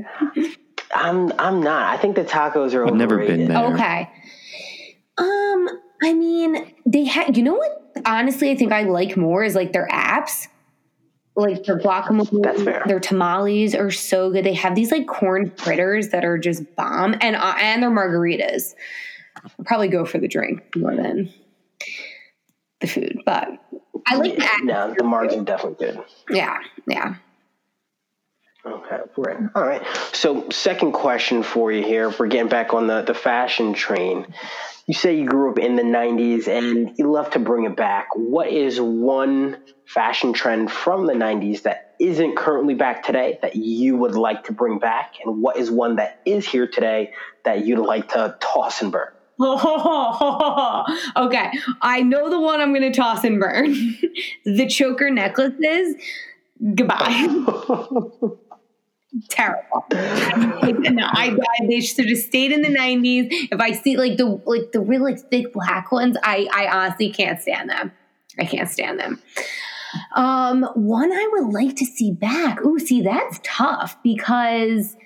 I'm 0.95 1.39
I'm 1.39 1.63
not. 1.63 1.93
I 1.93 2.01
think 2.01 2.17
the 2.17 2.25
tacos 2.25 2.73
are. 2.73 2.87
I've 2.87 2.95
never 2.95 3.19
been 3.19 3.49
there. 3.49 3.75
Okay. 3.75 4.11
Um, 5.19 5.69
I 6.03 6.15
mean, 6.15 6.73
they 6.87 7.05
had. 7.05 7.37
You 7.37 7.43
know 7.43 7.57
what? 7.57 8.03
Honestly, 8.07 8.51
I 8.51 8.57
think 8.57 8.73
I 8.73 8.85
like 8.85 9.19
more 9.19 9.45
is 9.45 9.55
like 9.55 9.75
their 9.75 9.87
apps 9.89 10.49
like 11.37 11.65
their 11.65 11.79
guacamole, 11.79 12.87
their 12.87 13.01
tamales 13.01 13.75
are 13.75 13.91
so 13.91 14.31
good. 14.31 14.45
They 14.45 14.55
have 14.55 14.75
these 14.75 14.93
like 14.93 15.07
corn 15.07 15.51
fritters 15.51 16.11
that 16.11 16.25
are 16.25 16.39
just 16.39 16.75
bomb, 16.77 17.17
and 17.21 17.37
uh, 17.37 17.55
and 17.61 17.83
their 17.83 17.91
margaritas. 17.91 18.75
I'll 19.37 19.65
probably 19.65 19.89
go 19.89 20.05
for 20.05 20.19
the 20.19 20.29
drink 20.29 20.63
more 20.77 20.95
than 20.95 21.33
the 22.81 22.87
food, 22.87 23.21
but 23.27 23.49
I 24.07 24.17
like 24.17 24.37
that. 24.39 24.61
No, 24.63 24.95
the 24.97 25.05
are 25.05 25.27
definitely 25.45 25.87
good. 25.87 26.05
Yeah, 26.31 26.59
yeah. 26.87 27.17
Okay, 28.67 28.97
great. 29.15 29.37
All 29.55 29.63
right. 29.63 29.83
So, 30.13 30.49
second 30.49 30.93
question 30.93 31.43
for 31.43 31.71
you 31.71 31.85
here. 31.85 32.09
We're 32.09 32.29
getting 32.29 32.49
back 32.49 32.73
on 32.73 32.87
the, 32.87 33.03
the 33.03 33.13
fashion 33.13 33.75
train. 33.75 34.27
You 34.87 34.95
say 34.95 35.19
you 35.19 35.27
grew 35.27 35.51
up 35.51 35.59
in 35.59 35.77
the 35.77 35.83
90s 35.83 36.49
and 36.49 36.93
you 36.97 37.11
love 37.11 37.31
to 37.31 37.39
bring 37.39 37.65
it 37.65 37.77
back. 37.77 38.09
What 38.15 38.49
is 38.49 38.81
one 38.81 39.59
fashion 39.87 40.33
trend 40.33 40.71
from 40.71 41.07
the 41.07 41.13
90s 41.13 41.63
that 41.63 41.95
isn't 42.01 42.37
currently 42.37 42.75
back 42.75 43.03
today 43.03 43.39
that 43.43 43.57
you 43.57 43.97
would 43.97 44.15
like 44.15 44.45
to 44.45 44.53
bring 44.53 44.79
back? 44.79 45.15
And 45.25 45.43
what 45.43 45.59
is 45.59 45.71
one 45.71 45.97
that 45.97 46.21
is 46.25 46.49
here 46.49 46.67
today 46.67 47.13
that 47.45 47.67
you'd 47.67 47.79
like 47.79 48.11
to 48.11 48.37
toss 48.41 48.81
and 48.81 48.93
burn? 48.93 49.09
okay, 49.41 51.51
I 51.83 52.03
know 52.03 52.31
the 52.31 52.41
one 52.41 52.61
I'm 52.61 52.73
going 52.73 52.93
to 52.93 52.97
toss 52.97 53.25
and 53.25 53.41
burn. 53.41 53.73
the 54.45 54.67
choker 54.69 55.11
necklaces. 55.11 55.97
Goodbye. 56.75 57.45
terrible. 59.29 59.85
no, 59.91 61.07
I, 61.07 61.37
I, 61.37 61.67
they 61.67 61.81
should 61.81 62.09
have 62.09 62.19
stayed 62.19 62.53
in 62.53 62.63
the 62.63 62.69
'90s. 62.69 63.29
If 63.53 63.61
I 63.61 63.73
see 63.73 63.97
like 63.97 64.17
the 64.17 64.41
like 64.45 64.73
the 64.73 64.81
really 64.81 65.17
thick 65.17 65.53
black 65.53 65.93
ones, 65.93 66.17
I 66.23 66.49
I 66.53 66.67
honestly 66.69 67.11
can't 67.11 67.41
stand 67.41 67.71
them. 67.71 67.93
I 68.39 68.45
can't 68.45 68.69
stand 68.69 68.99
them. 68.99 69.23
Um, 70.15 70.65
one 70.75 71.13
I 71.13 71.29
would 71.33 71.53
like 71.53 71.77
to 71.77 71.85
see 71.85 72.13
back. 72.13 72.65
Ooh, 72.65 72.79
see 72.79 73.03
that's 73.03 73.41
tough 73.43 73.97
because 74.03 74.97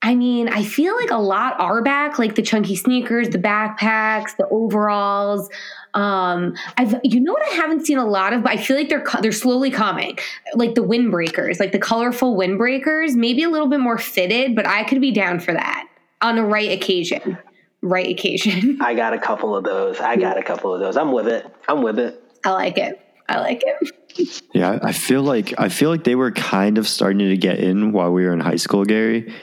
I 0.00 0.14
mean, 0.14 0.48
I 0.48 0.62
feel 0.62 0.94
like 0.94 1.10
a 1.10 1.18
lot 1.18 1.58
are 1.58 1.82
back, 1.82 2.18
like 2.18 2.36
the 2.36 2.42
chunky 2.42 2.76
sneakers, 2.76 3.30
the 3.30 3.38
backpacks, 3.38 4.36
the 4.36 4.46
overalls. 4.48 5.50
Um, 5.92 6.54
I've, 6.76 6.94
you 7.02 7.18
know 7.18 7.32
what 7.32 7.42
I 7.50 7.56
haven't 7.56 7.84
seen 7.84 7.98
a 7.98 8.06
lot 8.06 8.32
of, 8.32 8.44
but 8.44 8.52
I 8.52 8.56
feel 8.58 8.76
like 8.76 8.88
they're 8.88 9.04
they're 9.20 9.32
slowly 9.32 9.72
coming, 9.72 10.16
like 10.54 10.76
the 10.76 10.84
windbreakers, 10.84 11.58
like 11.58 11.72
the 11.72 11.80
colorful 11.80 12.36
windbreakers. 12.36 13.16
Maybe 13.16 13.42
a 13.42 13.48
little 13.48 13.66
bit 13.66 13.80
more 13.80 13.98
fitted, 13.98 14.54
but 14.54 14.66
I 14.68 14.84
could 14.84 15.00
be 15.00 15.10
down 15.10 15.40
for 15.40 15.52
that 15.52 15.88
on 16.20 16.36
the 16.36 16.44
right 16.44 16.70
occasion. 16.70 17.36
Right 17.82 18.08
occasion. 18.08 18.78
I 18.80 18.94
got 18.94 19.14
a 19.14 19.18
couple 19.18 19.56
of 19.56 19.64
those. 19.64 19.98
I 19.98 20.16
got 20.16 20.38
a 20.38 20.42
couple 20.42 20.72
of 20.72 20.80
those. 20.80 20.96
I'm 20.96 21.10
with 21.10 21.26
it. 21.26 21.46
I'm 21.68 21.82
with 21.82 21.98
it. 21.98 22.22
I 22.44 22.50
like 22.50 22.78
it. 22.78 23.00
I 23.28 23.40
like 23.40 23.62
it. 23.64 24.42
Yeah, 24.54 24.78
I 24.82 24.92
feel 24.92 25.22
like 25.22 25.54
I 25.58 25.68
feel 25.68 25.90
like 25.90 26.04
they 26.04 26.14
were 26.14 26.30
kind 26.30 26.78
of 26.78 26.86
starting 26.86 27.18
to 27.18 27.36
get 27.36 27.58
in 27.58 27.92
while 27.92 28.12
we 28.12 28.24
were 28.24 28.32
in 28.32 28.40
high 28.40 28.56
school, 28.56 28.84
Gary. 28.84 29.34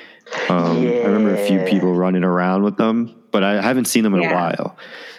Um, 0.49 0.83
yeah. 0.83 0.91
I 0.91 1.05
remember 1.05 1.35
a 1.35 1.47
few 1.47 1.59
people 1.61 1.93
running 1.93 2.23
around 2.23 2.63
with 2.63 2.77
them, 2.77 3.15
but 3.31 3.43
I 3.43 3.61
haven't 3.61 3.85
seen 3.85 4.03
them 4.03 4.13
in 4.15 4.21
yeah. 4.21 4.31
a 4.31 4.35
while. 4.35 4.77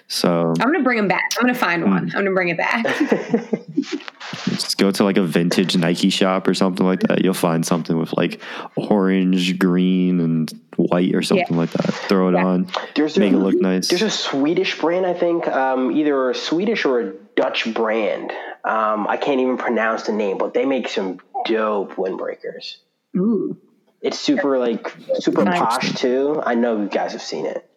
So 0.08 0.54
I'm 0.60 0.72
gonna 0.72 0.84
bring 0.84 0.98
them 0.98 1.08
back. 1.08 1.32
I'm 1.36 1.42
gonna 1.42 1.58
find 1.58 1.84
one. 1.84 2.04
I'm 2.04 2.24
gonna 2.24 2.32
bring 2.32 2.48
it 2.48 2.56
back. 2.56 2.84
Just 4.44 4.78
go 4.78 4.90
to 4.92 5.04
like 5.04 5.16
a 5.16 5.22
vintage 5.22 5.76
Nike 5.76 6.10
shop 6.10 6.46
or 6.46 6.54
something 6.54 6.86
like 6.86 7.00
that. 7.00 7.24
You'll 7.24 7.34
find 7.34 7.66
something 7.66 7.98
with 7.98 8.12
like 8.12 8.40
orange, 8.76 9.58
green, 9.58 10.20
and 10.20 10.52
white 10.76 11.14
or 11.14 11.22
something 11.22 11.46
yeah. 11.50 11.56
like 11.56 11.70
that. 11.72 11.92
Throw 11.92 12.28
it 12.28 12.32
yeah. 12.34 12.46
on. 12.46 12.68
There's 12.94 13.18
make 13.18 13.32
a, 13.32 13.36
it 13.36 13.40
look 13.40 13.56
nice. 13.56 13.88
There's 13.88 14.02
a 14.02 14.10
Swedish 14.10 14.78
brand, 14.78 15.06
I 15.06 15.14
think, 15.14 15.48
um, 15.48 15.90
either 15.90 16.30
a 16.30 16.34
Swedish 16.34 16.84
or 16.84 17.00
a 17.00 17.12
Dutch 17.34 17.72
brand. 17.74 18.30
Um, 18.64 19.08
I 19.08 19.16
can't 19.16 19.40
even 19.40 19.56
pronounce 19.58 20.04
the 20.04 20.12
name, 20.12 20.38
but 20.38 20.54
they 20.54 20.66
make 20.66 20.88
some 20.88 21.18
dope 21.44 21.94
windbreakers. 21.96 22.76
Ooh. 23.16 23.56
It's 24.02 24.18
super 24.18 24.58
like 24.58 24.94
super 25.14 25.44
posh 25.44 25.94
too. 25.94 26.40
I 26.44 26.54
know 26.54 26.80
you 26.80 26.88
guys 26.88 27.12
have 27.12 27.22
seen 27.22 27.46
it. 27.46 27.68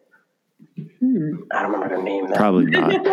Hmm. 0.99 1.43
I 1.51 1.61
don't 1.61 1.71
remember 1.71 1.97
the 1.97 2.03
name. 2.03 2.27
Though. 2.27 2.35
Probably 2.35 2.65
not. 2.67 3.05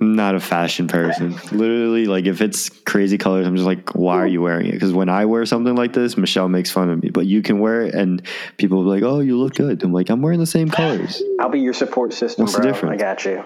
not 0.00 0.34
a 0.34 0.40
fashion 0.40 0.88
person. 0.88 1.32
Literally, 1.52 2.06
like 2.06 2.26
if 2.26 2.40
it's 2.40 2.68
crazy 2.68 3.18
colors, 3.18 3.46
I'm 3.46 3.54
just 3.54 3.66
like, 3.66 3.94
why 3.94 4.16
are 4.16 4.26
you 4.26 4.40
wearing 4.42 4.66
it? 4.66 4.72
Because 4.72 4.92
when 4.92 5.08
I 5.08 5.26
wear 5.26 5.44
something 5.46 5.74
like 5.74 5.92
this, 5.92 6.16
Michelle 6.16 6.48
makes 6.48 6.70
fun 6.70 6.90
of 6.90 7.02
me. 7.02 7.10
But 7.10 7.26
you 7.26 7.42
can 7.42 7.60
wear 7.60 7.82
it, 7.82 7.94
and 7.94 8.22
people 8.56 8.78
will 8.78 8.84
be 8.84 9.00
like, 9.00 9.10
"Oh, 9.10 9.20
you 9.20 9.38
look 9.38 9.54
good." 9.54 9.82
I'm 9.82 9.92
like, 9.92 10.10
I'm 10.10 10.22
wearing 10.22 10.40
the 10.40 10.46
same 10.46 10.68
colors. 10.68 11.22
I'll 11.38 11.50
be 11.50 11.60
your 11.60 11.74
support 11.74 12.12
system, 12.12 12.44
What's 12.44 12.56
bro. 12.56 12.64
The 12.64 12.72
difference? 12.72 13.02
I 13.02 13.04
got 13.04 13.24
you. 13.24 13.44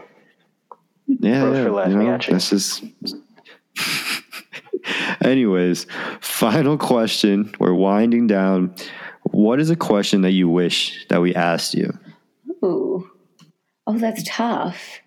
Yeah, 1.07 1.51
yeah 1.53 1.89
you 1.89 1.97
know, 1.97 2.19
That's 2.19 2.51
just. 2.51 2.85
Anyways, 5.21 5.87
final 6.21 6.79
question. 6.79 7.53
We're 7.59 7.75
winding 7.75 8.27
down. 8.27 8.75
What 9.25 9.61
is 9.61 9.71
a 9.71 9.77
question 9.77 10.23
that 10.23 10.33
you 10.33 10.49
wish 10.49 11.07
that 11.09 11.21
we 11.21 11.35
asked 11.35 11.75
you? 11.75 11.99
Ooh. 12.65 13.09
Oh, 13.87 13.99
that's 13.99 14.23
tough. 14.27 15.01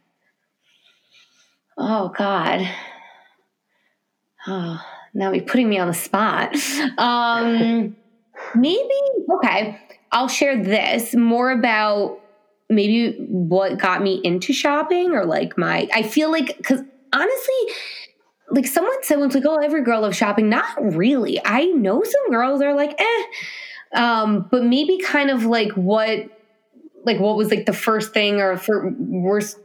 Oh, 1.77 2.11
God. 2.15 2.67
Oh, 4.45 4.81
now 5.13 5.31
you're 5.31 5.45
putting 5.45 5.69
me 5.69 5.79
on 5.79 5.87
the 5.87 5.93
spot. 5.93 6.55
Um, 6.97 7.95
maybe, 8.55 8.89
okay. 9.33 9.79
I'll 10.11 10.27
share 10.27 10.61
this 10.61 11.15
more 11.15 11.51
about 11.51 12.19
maybe 12.69 13.17
what 13.27 13.79
got 13.79 14.01
me 14.01 14.21
into 14.23 14.53
shopping 14.53 15.11
or 15.11 15.25
like 15.25 15.57
my, 15.57 15.87
I 15.93 16.03
feel 16.03 16.31
like, 16.31 16.55
because 16.57 16.81
honestly, 17.13 17.55
like 18.53 18.67
someone 18.67 19.03
said 19.03 19.19
once, 19.19 19.35
like, 19.35 19.45
oh, 19.45 19.57
every 19.57 19.83
girl 19.83 20.01
loves 20.01 20.17
shopping. 20.17 20.49
Not 20.49 20.95
really. 20.95 21.41
I 21.43 21.65
know 21.65 22.03
some 22.03 22.31
girls 22.31 22.61
are 22.61 22.73
like, 22.75 22.99
eh. 22.99 23.23
Um, 23.95 24.47
but 24.49 24.63
maybe 24.63 24.99
kind 24.99 25.29
of 25.29 25.45
like 25.45 25.71
what, 25.73 26.19
like 27.03 27.19
what 27.19 27.35
was 27.35 27.49
like 27.49 27.65
the 27.65 27.73
first 27.73 28.13
thing 28.13 28.41
or 28.41 28.57
for 28.57 28.91
worst, 28.97 29.59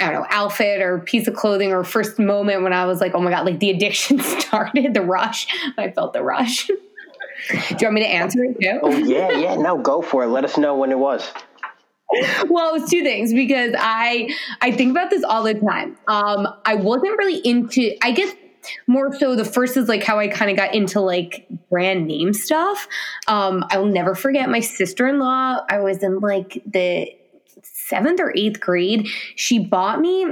I 0.00 0.10
don't 0.10 0.22
know, 0.22 0.26
outfit 0.30 0.80
or 0.80 1.00
piece 1.00 1.28
of 1.28 1.34
clothing 1.34 1.72
or 1.72 1.84
first 1.84 2.18
moment 2.18 2.62
when 2.62 2.72
I 2.72 2.86
was 2.86 3.00
like, 3.00 3.14
oh 3.14 3.20
my 3.20 3.30
God, 3.30 3.44
like 3.44 3.60
the 3.60 3.70
addiction 3.70 4.20
started, 4.40 4.94
the 4.94 5.02
rush. 5.02 5.46
I 5.76 5.90
felt 5.90 6.12
the 6.12 6.22
rush. 6.22 6.66
Do 7.50 7.56
you 7.56 7.76
want 7.82 7.94
me 7.94 8.00
to 8.02 8.06
answer 8.06 8.44
it 8.44 8.60
too? 8.60 8.78
oh 8.82 8.96
yeah, 8.98 9.30
yeah. 9.30 9.56
No, 9.56 9.76
go 9.76 10.00
for 10.00 10.22
it. 10.22 10.28
Let 10.28 10.44
us 10.44 10.56
know 10.56 10.76
when 10.76 10.92
it 10.92 10.98
was. 10.98 11.28
Well, 12.48 12.74
it 12.74 12.80
was 12.80 12.90
two 12.90 13.02
things 13.02 13.32
because 13.32 13.74
I 13.78 14.34
I 14.60 14.72
think 14.72 14.90
about 14.90 15.10
this 15.10 15.24
all 15.24 15.42
the 15.42 15.54
time. 15.54 15.96
Um, 16.06 16.46
I 16.64 16.74
wasn't 16.74 17.16
really 17.18 17.38
into. 17.38 17.96
I 18.02 18.12
guess 18.12 18.34
more 18.86 19.14
so 19.14 19.34
the 19.34 19.44
first 19.44 19.76
is 19.76 19.88
like 19.88 20.02
how 20.02 20.18
I 20.18 20.28
kind 20.28 20.50
of 20.50 20.56
got 20.56 20.74
into 20.74 21.00
like 21.00 21.46
brand 21.68 22.06
name 22.06 22.32
stuff. 22.32 22.86
Um, 23.26 23.64
I 23.70 23.78
will 23.78 23.86
never 23.86 24.14
forget 24.14 24.48
my 24.48 24.60
sister 24.60 25.06
in 25.08 25.18
law. 25.18 25.60
I 25.68 25.80
was 25.80 26.02
in 26.02 26.20
like 26.20 26.62
the 26.66 27.12
seventh 27.62 28.20
or 28.20 28.32
eighth 28.36 28.60
grade. 28.60 29.08
She 29.36 29.58
bought 29.58 30.00
me 30.00 30.26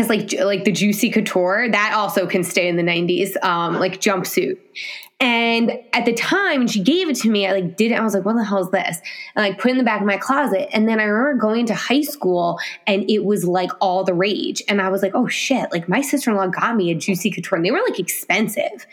it's 0.00 0.08
like 0.08 0.32
like 0.40 0.64
the 0.64 0.72
juicy 0.72 1.10
couture 1.10 1.68
that 1.70 1.92
also 1.94 2.26
can 2.26 2.42
stay 2.42 2.66
in 2.68 2.76
the 2.76 2.82
90s 2.82 3.36
um 3.44 3.78
like 3.78 4.00
jumpsuit 4.00 4.56
and 5.22 5.78
at 5.92 6.06
the 6.06 6.14
time, 6.14 6.60
when 6.60 6.68
she 6.68 6.82
gave 6.82 7.10
it 7.10 7.16
to 7.16 7.30
me, 7.30 7.46
I 7.46 7.52
like 7.52 7.76
did 7.76 7.92
it. 7.92 7.94
I 7.96 8.02
was 8.02 8.14
like, 8.14 8.24
what 8.24 8.36
the 8.36 8.44
hell 8.44 8.62
is 8.62 8.70
this? 8.70 9.02
And 9.36 9.44
like 9.44 9.58
put 9.58 9.70
in 9.70 9.76
the 9.76 9.84
back 9.84 10.00
of 10.00 10.06
my 10.06 10.16
closet. 10.16 10.70
And 10.72 10.88
then 10.88 10.98
I 10.98 11.04
remember 11.04 11.38
going 11.38 11.66
to 11.66 11.74
high 11.74 12.00
school 12.00 12.58
and 12.86 13.08
it 13.08 13.22
was 13.22 13.44
like 13.44 13.70
all 13.82 14.02
the 14.02 14.14
rage. 14.14 14.62
And 14.66 14.80
I 14.80 14.88
was 14.88 15.02
like, 15.02 15.12
oh 15.14 15.28
shit, 15.28 15.70
like 15.72 15.90
my 15.90 16.00
sister-in-law 16.00 16.46
got 16.46 16.74
me 16.74 16.90
a 16.90 16.94
juicy 16.94 17.30
couture 17.30 17.56
and 17.56 17.66
they 17.66 17.70
were 17.70 17.82
like 17.86 18.00
expensive. 18.00 18.86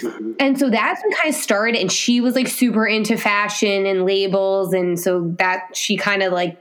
Mm-hmm. 0.00 0.32
And 0.40 0.58
so 0.58 0.70
that's 0.70 1.02
when 1.02 1.12
kind 1.12 1.28
of 1.28 1.34
started. 1.34 1.78
And 1.78 1.92
she 1.92 2.22
was 2.22 2.34
like 2.34 2.48
super 2.48 2.86
into 2.86 3.18
fashion 3.18 3.84
and 3.84 4.06
labels. 4.06 4.72
And 4.72 4.98
so 4.98 5.34
that 5.38 5.76
she 5.76 5.98
kind 5.98 6.22
of 6.22 6.32
like 6.32 6.56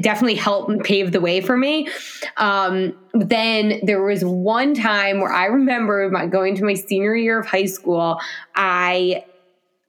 definitely 0.00 0.34
helped 0.34 0.84
pave 0.84 1.12
the 1.12 1.20
way 1.20 1.40
for 1.40 1.56
me. 1.56 1.88
Um, 2.36 2.96
then 3.14 3.80
there 3.82 4.02
was 4.02 4.24
one 4.24 4.74
time 4.74 5.20
where 5.20 5.32
I 5.32 5.46
remember 5.46 6.08
my, 6.10 6.26
going 6.26 6.54
to 6.56 6.64
my 6.64 6.74
senior 6.74 7.14
year 7.14 7.40
of 7.40 7.46
high 7.46 7.66
school. 7.66 8.20
I 8.54 9.24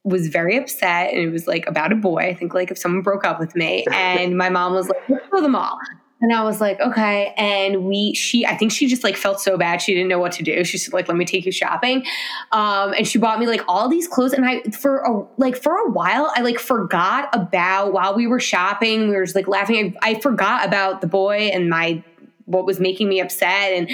was 0.04 0.28
very 0.28 0.56
upset 0.56 1.12
and 1.12 1.20
it 1.20 1.30
was 1.30 1.46
like 1.46 1.66
about 1.66 1.92
a 1.92 1.96
boy. 1.96 2.20
I 2.20 2.34
think 2.34 2.54
like 2.54 2.70
if 2.70 2.78
someone 2.78 3.02
broke 3.02 3.24
up 3.24 3.38
with 3.38 3.54
me 3.54 3.84
and 3.92 4.36
my 4.36 4.48
mom 4.48 4.74
was 4.74 4.88
like, 4.88 5.08
let's 5.08 5.28
go 5.28 5.38
to 5.38 5.42
the 5.42 5.48
mall. 5.48 5.78
And 6.20 6.32
I 6.32 6.42
was 6.42 6.60
like, 6.60 6.80
okay. 6.80 7.32
And 7.36 7.84
we, 7.84 8.12
she, 8.14 8.44
I 8.44 8.56
think 8.56 8.72
she 8.72 8.88
just 8.88 9.04
like 9.04 9.16
felt 9.16 9.40
so 9.40 9.56
bad. 9.56 9.80
She 9.80 9.94
didn't 9.94 10.08
know 10.08 10.18
what 10.18 10.32
to 10.32 10.42
do. 10.42 10.64
She 10.64 10.76
said 10.76 10.92
like, 10.92 11.06
let 11.06 11.16
me 11.16 11.24
take 11.24 11.46
you 11.46 11.52
shopping. 11.52 12.04
Um, 12.50 12.92
and 12.92 13.06
she 13.06 13.18
bought 13.18 13.38
me 13.38 13.46
like 13.46 13.62
all 13.68 13.88
these 13.88 14.08
clothes. 14.08 14.32
And 14.32 14.44
I, 14.44 14.62
for 14.62 14.98
a, 14.98 15.24
like, 15.36 15.56
for 15.56 15.76
a 15.76 15.90
while, 15.90 16.32
I 16.34 16.42
like 16.42 16.58
forgot 16.58 17.28
about 17.32 17.92
while 17.92 18.16
we 18.16 18.26
were 18.26 18.40
shopping, 18.40 19.08
we 19.08 19.14
were 19.14 19.24
just 19.24 19.36
like 19.36 19.46
laughing. 19.46 19.96
I, 20.02 20.10
I 20.10 20.20
forgot 20.20 20.66
about 20.66 21.00
the 21.00 21.06
boy 21.06 21.50
and 21.52 21.70
my, 21.70 22.02
what 22.46 22.64
was 22.64 22.80
making 22.80 23.10
me 23.10 23.20
upset 23.20 23.74
and 23.74 23.90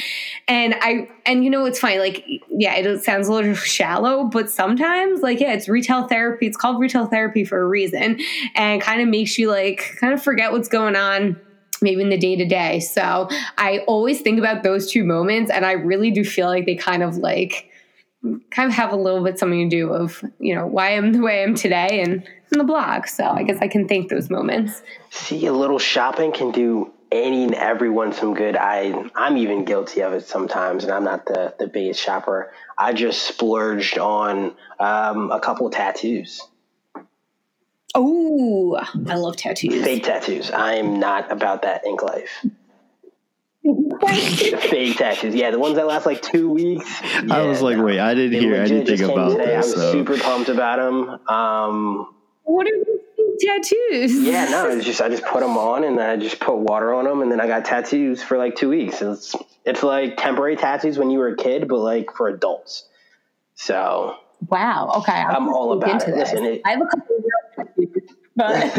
and 0.46 0.76
I 0.80 1.08
and 1.26 1.42
you 1.42 1.50
know 1.50 1.64
it's 1.64 1.80
funny 1.80 1.98
like 1.98 2.24
yeah 2.48 2.76
it 2.76 3.02
sounds 3.02 3.26
a 3.26 3.32
little 3.32 3.54
shallow 3.54 4.26
but 4.26 4.48
sometimes 4.48 5.22
like 5.22 5.40
yeah 5.40 5.54
it's 5.54 5.68
retail 5.68 6.06
therapy 6.06 6.46
it's 6.46 6.56
called 6.56 6.78
retail 6.78 7.06
therapy 7.06 7.44
for 7.44 7.60
a 7.60 7.66
reason 7.66 8.20
and 8.54 8.80
kind 8.80 9.02
of 9.02 9.08
makes 9.08 9.38
you 9.38 9.50
like 9.50 9.96
kind 9.98 10.14
of 10.14 10.22
forget 10.22 10.52
what's 10.52 10.68
going 10.68 10.94
on 10.94 11.36
maybe 11.82 12.02
in 12.02 12.08
the 12.08 12.18
day 12.18 12.36
to 12.36 12.44
day. 12.44 12.80
So 12.80 13.28
I 13.58 13.78
always 13.86 14.20
think 14.20 14.38
about 14.38 14.62
those 14.62 14.90
two 14.90 15.04
moments, 15.04 15.50
and 15.50 15.64
I 15.64 15.72
really 15.72 16.10
do 16.10 16.24
feel 16.24 16.48
like 16.48 16.66
they 16.66 16.76
kind 16.76 17.02
of 17.02 17.16
like 17.16 17.70
kind 18.50 18.68
of 18.68 18.74
have 18.74 18.90
a 18.90 18.96
little 18.96 19.22
bit 19.22 19.38
something 19.38 19.68
to 19.68 19.76
do 19.76 19.92
of 19.92 20.24
you 20.38 20.54
know 20.54 20.66
why 20.66 20.90
I'm 20.90 21.12
the 21.12 21.20
way 21.20 21.40
I 21.40 21.42
am 21.42 21.54
today 21.54 22.00
and 22.00 22.26
in 22.52 22.58
the 22.58 22.64
blog. 22.64 23.06
So 23.06 23.24
I 23.24 23.42
guess 23.42 23.58
I 23.60 23.68
can 23.68 23.86
thank 23.86 24.08
those 24.10 24.30
moments. 24.30 24.82
See, 25.10 25.46
a 25.46 25.52
little 25.52 25.78
shopping 25.78 26.32
can 26.32 26.50
do 26.50 26.92
any 27.12 27.44
and 27.44 27.54
everyone 27.54 28.12
some 28.12 28.34
good. 28.34 28.56
I 28.56 29.10
I'm 29.14 29.36
even 29.36 29.64
guilty 29.64 30.02
of 30.02 30.12
it 30.12 30.26
sometimes, 30.26 30.84
and 30.84 30.92
I'm 30.92 31.04
not 31.04 31.26
the 31.26 31.54
the 31.58 31.66
biggest 31.66 32.00
shopper. 32.00 32.52
I 32.76 32.92
just 32.92 33.22
splurged 33.22 33.98
on 33.98 34.54
um, 34.80 35.30
a 35.30 35.40
couple 35.40 35.70
tattoos. 35.70 36.40
Oh, 37.94 38.76
I 39.06 39.14
love 39.14 39.36
tattoos. 39.36 39.84
Fake 39.84 40.04
tattoos. 40.04 40.50
I 40.50 40.74
am 40.74 40.98
not 40.98 41.30
about 41.30 41.62
that 41.62 41.84
ink 41.86 42.02
life. 42.02 42.44
fake 44.62 44.96
tattoos. 44.96 45.34
Yeah, 45.34 45.52
the 45.52 45.58
ones 45.58 45.76
that 45.76 45.86
last 45.86 46.04
like 46.04 46.20
two 46.20 46.50
weeks. 46.50 47.00
Yeah, 47.02 47.36
I 47.36 47.42
was 47.42 47.62
like, 47.62 47.76
no. 47.76 47.84
wait, 47.84 48.00
I 48.00 48.14
didn't 48.14 48.40
hear 48.40 48.56
anything 48.56 49.02
about 49.02 49.30
today. 49.30 49.56
this. 49.56 49.72
I'm 49.72 49.78
so. 49.78 49.92
super 49.92 50.18
pumped 50.18 50.48
about 50.48 50.78
them. 50.78 51.08
Um, 51.28 52.14
what 52.42 52.66
are 52.66 52.84
these 53.16 53.44
tattoos? 53.44 54.22
Yeah, 54.22 54.46
no, 54.46 54.68
it's 54.68 54.84
just 54.84 55.00
I 55.00 55.08
just 55.08 55.24
put 55.24 55.40
them 55.40 55.56
on 55.56 55.84
and 55.84 55.96
then 55.96 56.10
I 56.10 56.16
just 56.16 56.40
put 56.40 56.56
water 56.56 56.92
on 56.92 57.04
them 57.04 57.22
and 57.22 57.30
then 57.30 57.40
I 57.40 57.46
got 57.46 57.64
tattoos 57.64 58.22
for 58.22 58.36
like 58.36 58.56
two 58.56 58.70
weeks. 58.70 59.00
It's 59.00 59.34
it's 59.64 59.84
like 59.84 60.16
temporary 60.16 60.56
tattoos 60.56 60.98
when 60.98 61.10
you 61.10 61.20
were 61.20 61.28
a 61.28 61.36
kid, 61.36 61.68
but 61.68 61.78
like 61.78 62.10
for 62.16 62.28
adults. 62.28 62.88
So 63.54 64.16
Wow. 64.48 64.92
Okay. 64.96 65.12
I'm, 65.12 65.36
I'm 65.36 65.48
all 65.48 65.72
about 65.72 66.06
it. 66.06 66.14
Listen, 66.14 66.44
it. 66.44 66.60
I 66.66 66.72
have 66.72 66.82
a 66.82 66.86
couple 66.86 67.16
but 68.36 68.78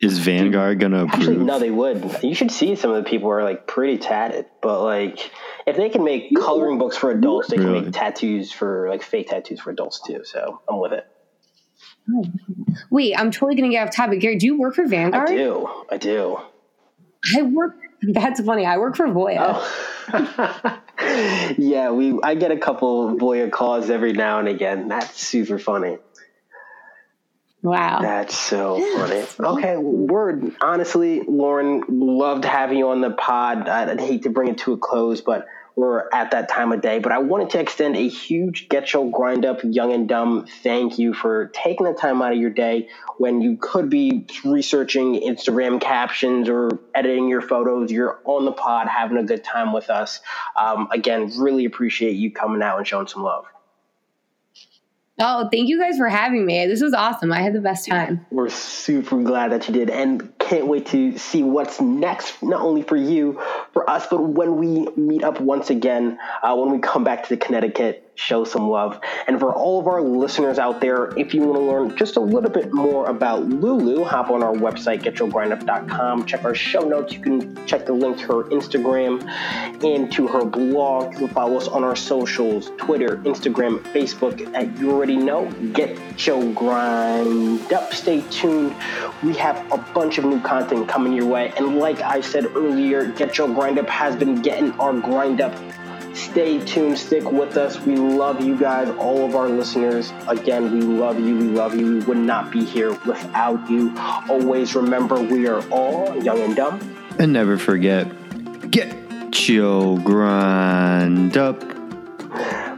is 0.00 0.18
Vanguard 0.18 0.80
gonna 0.80 1.04
approve? 1.04 1.20
Actually, 1.20 1.36
no, 1.36 1.58
they 1.58 1.70
would. 1.70 2.18
You 2.22 2.34
should 2.34 2.50
see 2.50 2.74
some 2.74 2.90
of 2.90 3.02
the 3.02 3.08
people 3.08 3.30
are 3.30 3.44
like 3.44 3.66
pretty 3.66 3.98
tatted, 3.98 4.46
but 4.60 4.82
like 4.82 5.30
if 5.66 5.76
they 5.76 5.88
can 5.88 6.04
make 6.04 6.34
coloring 6.36 6.78
books 6.78 6.96
for 6.96 7.10
adults, 7.10 7.48
they 7.48 7.56
really? 7.56 7.74
can 7.74 7.84
make 7.84 7.94
tattoos 7.94 8.52
for 8.52 8.88
like 8.88 9.02
fake 9.02 9.28
tattoos 9.28 9.60
for 9.60 9.70
adults 9.70 10.00
too. 10.00 10.22
So 10.24 10.60
I'm 10.68 10.80
with 10.80 10.92
it. 10.92 11.06
Wait, 12.90 13.14
I'm 13.16 13.30
totally 13.30 13.54
gonna 13.54 13.70
get 13.70 13.86
off 13.86 13.94
topic. 13.94 14.20
Gary, 14.20 14.36
do 14.36 14.46
you 14.46 14.58
work 14.58 14.74
for 14.74 14.86
Vanguard? 14.86 15.30
I 15.30 15.34
do. 15.34 15.68
I 15.90 15.96
do. 15.98 16.38
I 17.36 17.42
work. 17.42 17.76
That's 18.02 18.40
funny. 18.40 18.66
I 18.66 18.78
work 18.78 18.96
for 18.96 19.06
Voya. 19.06 19.62
Oh. 20.12 20.82
yeah, 21.58 21.90
we. 21.90 22.18
I 22.22 22.34
get 22.34 22.50
a 22.50 22.58
couple 22.58 23.16
Voya 23.16 23.50
calls 23.50 23.90
every 23.90 24.12
now 24.12 24.40
and 24.40 24.48
again. 24.48 24.88
That's 24.88 25.20
super 25.20 25.58
funny. 25.58 25.98
Wow. 27.62 28.00
That's 28.02 28.36
so 28.36 28.80
funny. 28.96 29.24
Okay, 29.38 29.76
word. 29.76 30.56
Honestly, 30.60 31.22
Lauren, 31.26 31.84
loved 31.88 32.44
having 32.44 32.78
you 32.78 32.88
on 32.88 33.00
the 33.00 33.12
pod. 33.12 33.68
I'd 33.68 34.00
hate 34.00 34.24
to 34.24 34.30
bring 34.30 34.48
it 34.48 34.58
to 34.58 34.72
a 34.72 34.78
close, 34.78 35.20
but 35.20 35.46
we're 35.76 36.08
at 36.12 36.32
that 36.32 36.48
time 36.48 36.72
of 36.72 36.82
day. 36.82 36.98
But 36.98 37.12
I 37.12 37.18
wanted 37.18 37.50
to 37.50 37.60
extend 37.60 37.96
a 37.96 38.08
huge 38.08 38.68
Get 38.68 38.92
Your 38.92 39.10
Grind 39.10 39.44
Up 39.44 39.60
Young 39.62 39.92
and 39.92 40.08
Dumb 40.08 40.46
thank 40.62 40.98
you 40.98 41.14
for 41.14 41.50
taking 41.54 41.86
the 41.86 41.94
time 41.94 42.20
out 42.20 42.32
of 42.32 42.38
your 42.38 42.50
day 42.50 42.88
when 43.16 43.40
you 43.40 43.56
could 43.56 43.88
be 43.88 44.26
researching 44.44 45.20
Instagram 45.20 45.80
captions 45.80 46.48
or 46.48 46.80
editing 46.94 47.28
your 47.28 47.40
photos. 47.40 47.90
You're 47.92 48.20
on 48.24 48.44
the 48.44 48.52
pod 48.52 48.88
having 48.88 49.16
a 49.16 49.24
good 49.24 49.44
time 49.44 49.72
with 49.72 49.88
us. 49.88 50.20
Um, 50.56 50.88
again, 50.90 51.30
really 51.38 51.64
appreciate 51.64 52.16
you 52.16 52.32
coming 52.32 52.60
out 52.60 52.78
and 52.78 52.86
showing 52.86 53.06
some 53.06 53.22
love. 53.22 53.44
Oh, 55.18 55.48
thank 55.52 55.68
you 55.68 55.78
guys 55.78 55.98
for 55.98 56.08
having 56.08 56.46
me. 56.46 56.66
This 56.66 56.80
was 56.80 56.94
awesome. 56.94 57.32
I 57.32 57.42
had 57.42 57.52
the 57.52 57.60
best 57.60 57.86
time. 57.86 58.24
We're 58.30 58.48
super 58.48 59.22
glad 59.22 59.52
that 59.52 59.68
you 59.68 59.74
did 59.74 59.90
and 59.90 60.32
can't 60.38 60.66
wait 60.66 60.86
to 60.86 61.18
see 61.18 61.42
what's 61.42 61.80
next, 61.80 62.42
not 62.42 62.62
only 62.62 62.82
for 62.82 62.96
you, 62.96 63.40
for 63.72 63.88
us, 63.88 64.06
but 64.08 64.22
when 64.22 64.56
we 64.56 64.88
meet 64.96 65.22
up 65.22 65.40
once 65.40 65.68
again, 65.68 66.18
uh, 66.42 66.56
when 66.56 66.70
we 66.70 66.78
come 66.78 67.04
back 67.04 67.24
to 67.24 67.28
the 67.28 67.36
Connecticut 67.36 68.11
show 68.14 68.44
some 68.44 68.68
love. 68.68 69.00
And 69.26 69.40
for 69.40 69.54
all 69.54 69.80
of 69.80 69.86
our 69.86 70.02
listeners 70.02 70.58
out 70.58 70.80
there, 70.80 71.16
if 71.18 71.34
you 71.34 71.42
want 71.42 71.56
to 71.56 71.64
learn 71.64 71.96
just 71.96 72.16
a 72.16 72.20
little 72.20 72.50
bit 72.50 72.72
more 72.72 73.06
about 73.06 73.48
Lulu, 73.48 74.04
hop 74.04 74.30
on 74.30 74.42
our 74.42 74.52
website, 74.52 75.02
getyourgrindup.com. 75.02 76.26
Check 76.26 76.44
our 76.44 76.54
show 76.54 76.80
notes. 76.80 77.12
You 77.12 77.20
can 77.20 77.66
check 77.66 77.86
the 77.86 77.92
link 77.92 78.18
to 78.18 78.26
her 78.26 78.44
Instagram 78.44 79.22
and 79.82 80.12
to 80.12 80.26
her 80.28 80.44
blog. 80.44 81.12
You 81.14 81.20
can 81.20 81.28
follow 81.28 81.56
us 81.56 81.68
on 81.68 81.84
our 81.84 81.96
socials 81.96 82.70
Twitter, 82.76 83.16
Instagram, 83.18 83.78
Facebook. 83.92 84.32
At 84.54 84.78
you 84.78 84.92
already 84.92 85.16
know, 85.16 85.50
Get 85.72 86.26
Your 86.26 86.52
Grind 86.52 87.72
Up. 87.72 87.92
Stay 87.94 88.22
tuned. 88.30 88.74
We 89.22 89.34
have 89.34 89.56
a 89.72 89.78
bunch 89.94 90.18
of 90.18 90.24
new 90.24 90.40
content 90.40 90.88
coming 90.88 91.12
your 91.12 91.26
way. 91.26 91.52
And 91.56 91.78
like 91.78 92.00
I 92.00 92.20
said 92.20 92.46
earlier, 92.54 93.06
Get 93.06 93.38
Your 93.38 93.48
Grind 93.48 93.78
Up 93.78 93.88
has 93.88 94.16
been 94.16 94.42
getting 94.42 94.72
our 94.72 94.92
grind 94.92 95.40
up 95.40 95.54
Stay 96.14 96.64
tuned, 96.64 96.98
stick 96.98 97.30
with 97.30 97.56
us. 97.56 97.80
We 97.80 97.96
love 97.96 98.40
you 98.40 98.56
guys, 98.56 98.88
all 98.98 99.24
of 99.24 99.34
our 99.34 99.48
listeners. 99.48 100.12
Again, 100.28 100.72
we 100.72 100.80
love 100.82 101.18
you, 101.18 101.36
we 101.36 101.44
love 101.44 101.74
you. 101.74 101.98
We 101.98 102.00
would 102.00 102.18
not 102.18 102.50
be 102.50 102.64
here 102.64 102.90
without 103.06 103.70
you. 103.70 103.94
Always 104.28 104.74
remember, 104.74 105.20
we 105.20 105.46
are 105.48 105.66
all 105.70 106.22
young 106.22 106.40
and 106.40 106.56
dumb. 106.56 106.80
And 107.18 107.32
never 107.32 107.56
forget, 107.58 108.06
get 108.70 109.48
your 109.48 109.98
grind 109.98 111.36
up. 111.36 111.62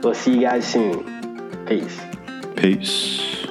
We'll 0.03 0.15
see 0.15 0.35
you 0.35 0.41
guys 0.43 0.67
soon. 0.67 1.67
Peace. 1.67 2.01
Peace. 2.57 3.44